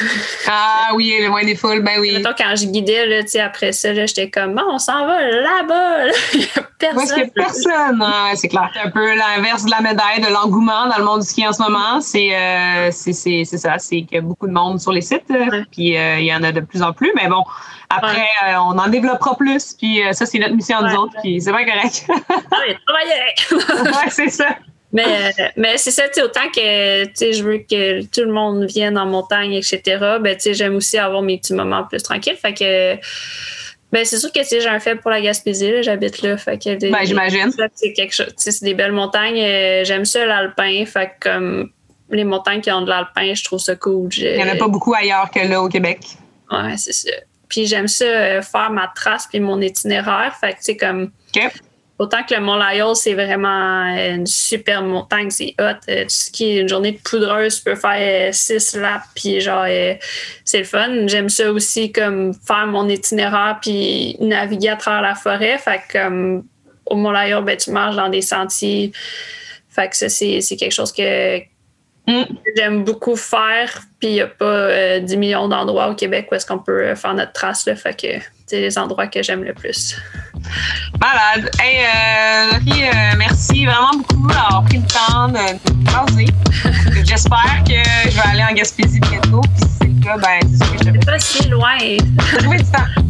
ah 0.48 0.90
oui, 0.94 1.14
le 1.20 1.28
moins 1.28 1.44
des 1.44 1.56
foules, 1.56 1.82
ben 1.82 1.98
oui. 2.00 2.12
Mettons, 2.14 2.34
quand 2.36 2.54
je 2.56 2.66
guidais, 2.66 3.06
là, 3.06 3.44
après 3.44 3.72
ça, 3.72 3.94
j'étais 3.94 4.30
comme, 4.30 4.54
bon, 4.54 4.62
on 4.70 4.78
s'en 4.78 5.06
va 5.06 5.20
là-bas. 5.22 6.06
il 6.34 6.40
n'y 6.40 6.44
a 6.56 6.62
personne. 6.78 6.96
Parce 6.96 7.12
qu'il 7.12 7.22
n'y 7.22 7.28
a 7.28 7.32
personne. 7.32 8.04
c'est 8.34 8.48
clair. 8.48 8.70
C'est 8.74 8.80
un 8.80 8.90
peu 8.90 9.14
l'inverse 9.14 9.64
de 9.64 9.70
la 9.70 9.80
médaille 9.80 10.20
de 10.20 10.32
l'engouement 10.32 10.86
dans 10.86 10.98
le 10.98 11.04
monde 11.04 11.20
du 11.20 11.26
ski 11.26 11.46
en 11.46 11.52
ce 11.52 11.62
moment. 11.62 12.00
C'est 12.00 12.34
euh, 12.34 12.90
c'est 12.92 13.44
ça. 13.44 13.78
C'est 13.78 14.02
qu'il 14.02 14.14
y 14.14 14.18
a 14.18 14.20
beaucoup 14.20 14.46
de 14.46 14.52
monde 14.52 14.80
sur 14.80 14.92
les 14.92 15.00
sites. 15.00 15.32
Puis 15.70 15.96
euh, 15.96 16.20
il 16.20 16.26
y 16.26 16.34
en 16.34 16.42
a 16.42 16.52
de 16.52 16.60
plus 16.60 16.82
en 16.82 16.92
plus. 16.92 17.12
Mais 17.16 17.28
bon, 17.28 17.42
après, 17.90 18.28
euh, 18.46 18.54
on 18.56 18.78
en 18.78 18.88
développera 18.88 19.36
plus. 19.36 19.74
Puis 19.74 20.00
ça, 20.12 20.26
c'est 20.26 20.38
notre 20.38 20.54
mission, 20.54 20.80
nous 20.80 20.94
autres. 20.94 21.14
Puis 21.22 21.40
c'est 21.40 21.52
pas 21.52 21.64
correct. 21.64 22.06
ah 22.10 22.56
oui, 22.66 22.76
travailler. 22.86 23.82
ouais, 23.84 24.10
c'est 24.10 24.30
ça. 24.30 24.46
Mais, 24.92 25.32
mais 25.56 25.78
c'est 25.78 25.90
ça, 25.90 26.04
autant 26.22 26.48
que 26.54 26.60
je 26.60 27.42
veux 27.42 27.58
que 27.58 28.04
tout 28.04 28.20
le 28.20 28.32
monde 28.32 28.64
vienne 28.64 28.98
en 28.98 29.06
montagne, 29.06 29.54
etc., 29.54 29.80
ben, 30.20 30.36
j'aime 30.44 30.76
aussi 30.76 30.98
avoir 30.98 31.22
mes 31.22 31.38
petits 31.38 31.54
moments 31.54 31.84
plus 31.84 32.02
tranquilles. 32.02 32.36
Fait 32.36 32.52
que, 32.52 32.94
ben, 33.90 34.04
c'est 34.04 34.18
sûr 34.18 34.30
que 34.32 34.40
j'ai 34.42 34.66
un 34.66 34.80
faible 34.80 35.00
pour 35.00 35.10
la 35.10 35.20
Gaspésie, 35.20 35.82
j'habite 35.82 36.22
là. 36.22 36.36
Fait 36.36 36.58
que 36.58 36.90
ben, 36.90 37.04
j'imagine. 37.04 37.50
C'est 37.74 37.92
quelque 37.92 38.14
chose, 38.14 38.32
c'est 38.36 38.62
des 38.62 38.74
belles 38.74 38.92
montagnes. 38.92 39.40
Euh, 39.40 39.84
j'aime 39.84 40.04
ça 40.04 40.26
l'alpin. 40.26 40.84
Fait 40.84 41.12
que, 41.18 41.30
comme 41.30 41.70
les 42.10 42.24
montagnes 42.24 42.60
qui 42.60 42.70
ont 42.70 42.82
de 42.82 42.88
l'alpin, 42.88 43.32
je 43.34 43.44
trouve 43.44 43.60
ça 43.60 43.76
cool. 43.76 44.10
Il 44.16 44.36
n'y 44.36 44.42
en 44.42 44.48
a 44.48 44.56
pas 44.56 44.68
beaucoup 44.68 44.94
ailleurs 44.94 45.30
que 45.30 45.40
là 45.40 45.62
au 45.62 45.68
Québec. 45.68 46.00
Ouais, 46.50 46.76
c'est 46.76 46.92
ça. 46.92 47.10
Puis 47.48 47.66
j'aime 47.66 47.88
ça 47.88 48.04
euh, 48.04 48.42
faire 48.42 48.70
ma 48.70 48.90
trace 48.94 49.26
puis 49.26 49.40
mon 49.40 49.60
itinéraire. 49.60 50.34
Fait 50.38 50.54
que, 50.54 50.62
tu 50.62 50.76
comme. 50.76 51.10
Autant 52.02 52.24
que 52.24 52.34
le 52.34 52.40
Mont 52.40 52.56
Lyell, 52.56 52.96
c'est 52.96 53.14
vraiment 53.14 53.84
une 53.86 54.26
super 54.26 54.82
montagne, 54.82 55.30
c'est 55.30 55.54
hot. 55.60 55.78
Euh, 55.88 56.02
tu 56.02 56.08
skis 56.08 56.56
une 56.56 56.68
journée 56.68 56.90
de 56.90 56.98
poudreuse, 56.98 57.58
tu 57.58 57.62
peux 57.62 57.76
faire 57.76 58.28
euh, 58.28 58.32
six 58.32 58.74
laps, 58.74 59.06
puis 59.14 59.40
genre, 59.40 59.66
euh, 59.68 59.94
c'est 60.44 60.58
le 60.58 60.64
fun. 60.64 61.06
J'aime 61.06 61.28
ça 61.28 61.52
aussi, 61.52 61.92
comme 61.92 62.34
faire 62.34 62.66
mon 62.66 62.88
itinéraire, 62.88 63.60
puis 63.62 64.16
naviguer 64.18 64.70
à 64.70 64.76
travers 64.76 65.00
la 65.00 65.14
forêt. 65.14 65.56
Fait 65.58 65.80
que, 65.88 66.42
au 66.86 66.96
Mont 66.96 67.12
Lyell, 67.12 67.44
ben, 67.44 67.56
tu 67.56 67.70
marches 67.70 67.94
dans 67.94 68.08
des 68.08 68.22
sentiers. 68.22 68.90
Fait 69.70 69.88
que 69.88 69.94
ça, 69.94 70.08
c'est 70.08 70.40
quelque 70.58 70.72
chose 70.72 70.90
que, 70.90 71.38
mm. 72.06 72.24
j'aime 72.56 72.84
beaucoup 72.84 73.16
faire. 73.16 73.82
Puis 73.98 74.08
il 74.08 74.14
n'y 74.14 74.20
a 74.20 74.26
pas 74.26 75.00
10 75.00 75.16
millions 75.16 75.48
d'endroits 75.48 75.88
au 75.88 75.94
Québec 75.94 76.28
où 76.30 76.34
est-ce 76.34 76.46
qu'on 76.46 76.58
peut 76.58 76.94
faire 76.94 77.14
notre 77.14 77.32
trace. 77.32 77.66
Là, 77.66 77.76
fait 77.76 77.98
que 77.98 78.24
c'est 78.46 78.60
les 78.60 78.76
endroits 78.76 79.06
que 79.06 79.22
j'aime 79.22 79.44
le 79.44 79.54
plus. 79.54 79.96
Malade. 81.00 81.50
Hey, 81.58 81.78
euh, 81.84 82.58
euh, 82.58 83.14
merci 83.16 83.64
vraiment 83.64 83.92
beaucoup 83.96 84.26
d'avoir 84.28 84.64
pris 84.64 84.78
le 84.78 84.86
temps 84.86 85.28
de 85.28 85.72
nous 85.72 85.84
parler. 85.84 86.26
J'espère 87.04 87.64
que 87.64 88.10
je 88.10 88.14
vais 88.14 88.28
aller 88.28 88.44
en 88.44 88.54
Gaspésie 88.54 89.00
bientôt. 89.00 89.40
Puis 89.40 89.64
si 89.64 89.78
c'est 89.78 89.88
le 89.88 90.04
cas, 90.04 90.18
ben, 90.18 90.40
c'est 90.42 90.64
ce 90.64 90.70
que 90.70 90.78
je 90.78 90.84
te 90.84 90.92
fais. 90.92 90.98
pas 90.98 91.18
si 91.18 91.48
loin. 91.48 91.78
Trouver 92.38 92.58
du 92.58 92.64
temps. 92.64 93.02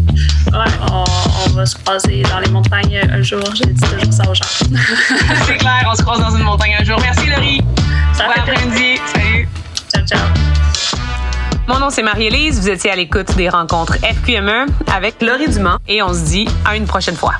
Ouais, 0.50 0.58
on, 0.90 1.04
on, 1.46 1.54
va 1.54 1.66
se 1.66 1.76
croiser 1.76 2.22
dans 2.22 2.40
les 2.40 2.50
montagnes 2.50 3.00
un 3.10 3.22
jour. 3.22 3.42
J'ai 3.54 3.66
dit 3.66 3.80
toujours 3.80 4.12
ça 4.12 4.28
aux 4.28 4.34
gens. 4.34 4.44
c'est 5.46 5.56
clair, 5.56 5.88
on 5.90 5.94
se 5.94 6.02
croise 6.02 6.20
dans 6.20 6.36
une 6.36 6.44
montagne 6.44 6.76
un 6.78 6.84
jour. 6.84 6.98
Merci, 7.00 7.28
Laurie. 7.30 7.60
Bon 7.60 8.24
après-midi. 8.34 9.00
Salut. 9.12 9.48
Ciao, 9.94 10.06
ciao. 10.06 10.28
Mon 11.68 11.78
nom, 11.78 11.90
c'est 11.90 12.02
Marie-Élise. 12.02 12.60
Vous 12.60 12.68
étiez 12.68 12.90
à 12.90 12.96
l'écoute 12.96 13.34
des 13.36 13.48
rencontres 13.48 13.96
FQME 13.98 14.66
avec 14.92 15.22
Laurie 15.22 15.48
Dumont 15.48 15.78
et 15.88 16.02
on 16.02 16.12
se 16.12 16.24
dit 16.24 16.48
à 16.64 16.76
une 16.76 16.86
prochaine 16.86 17.16
fois. 17.16 17.34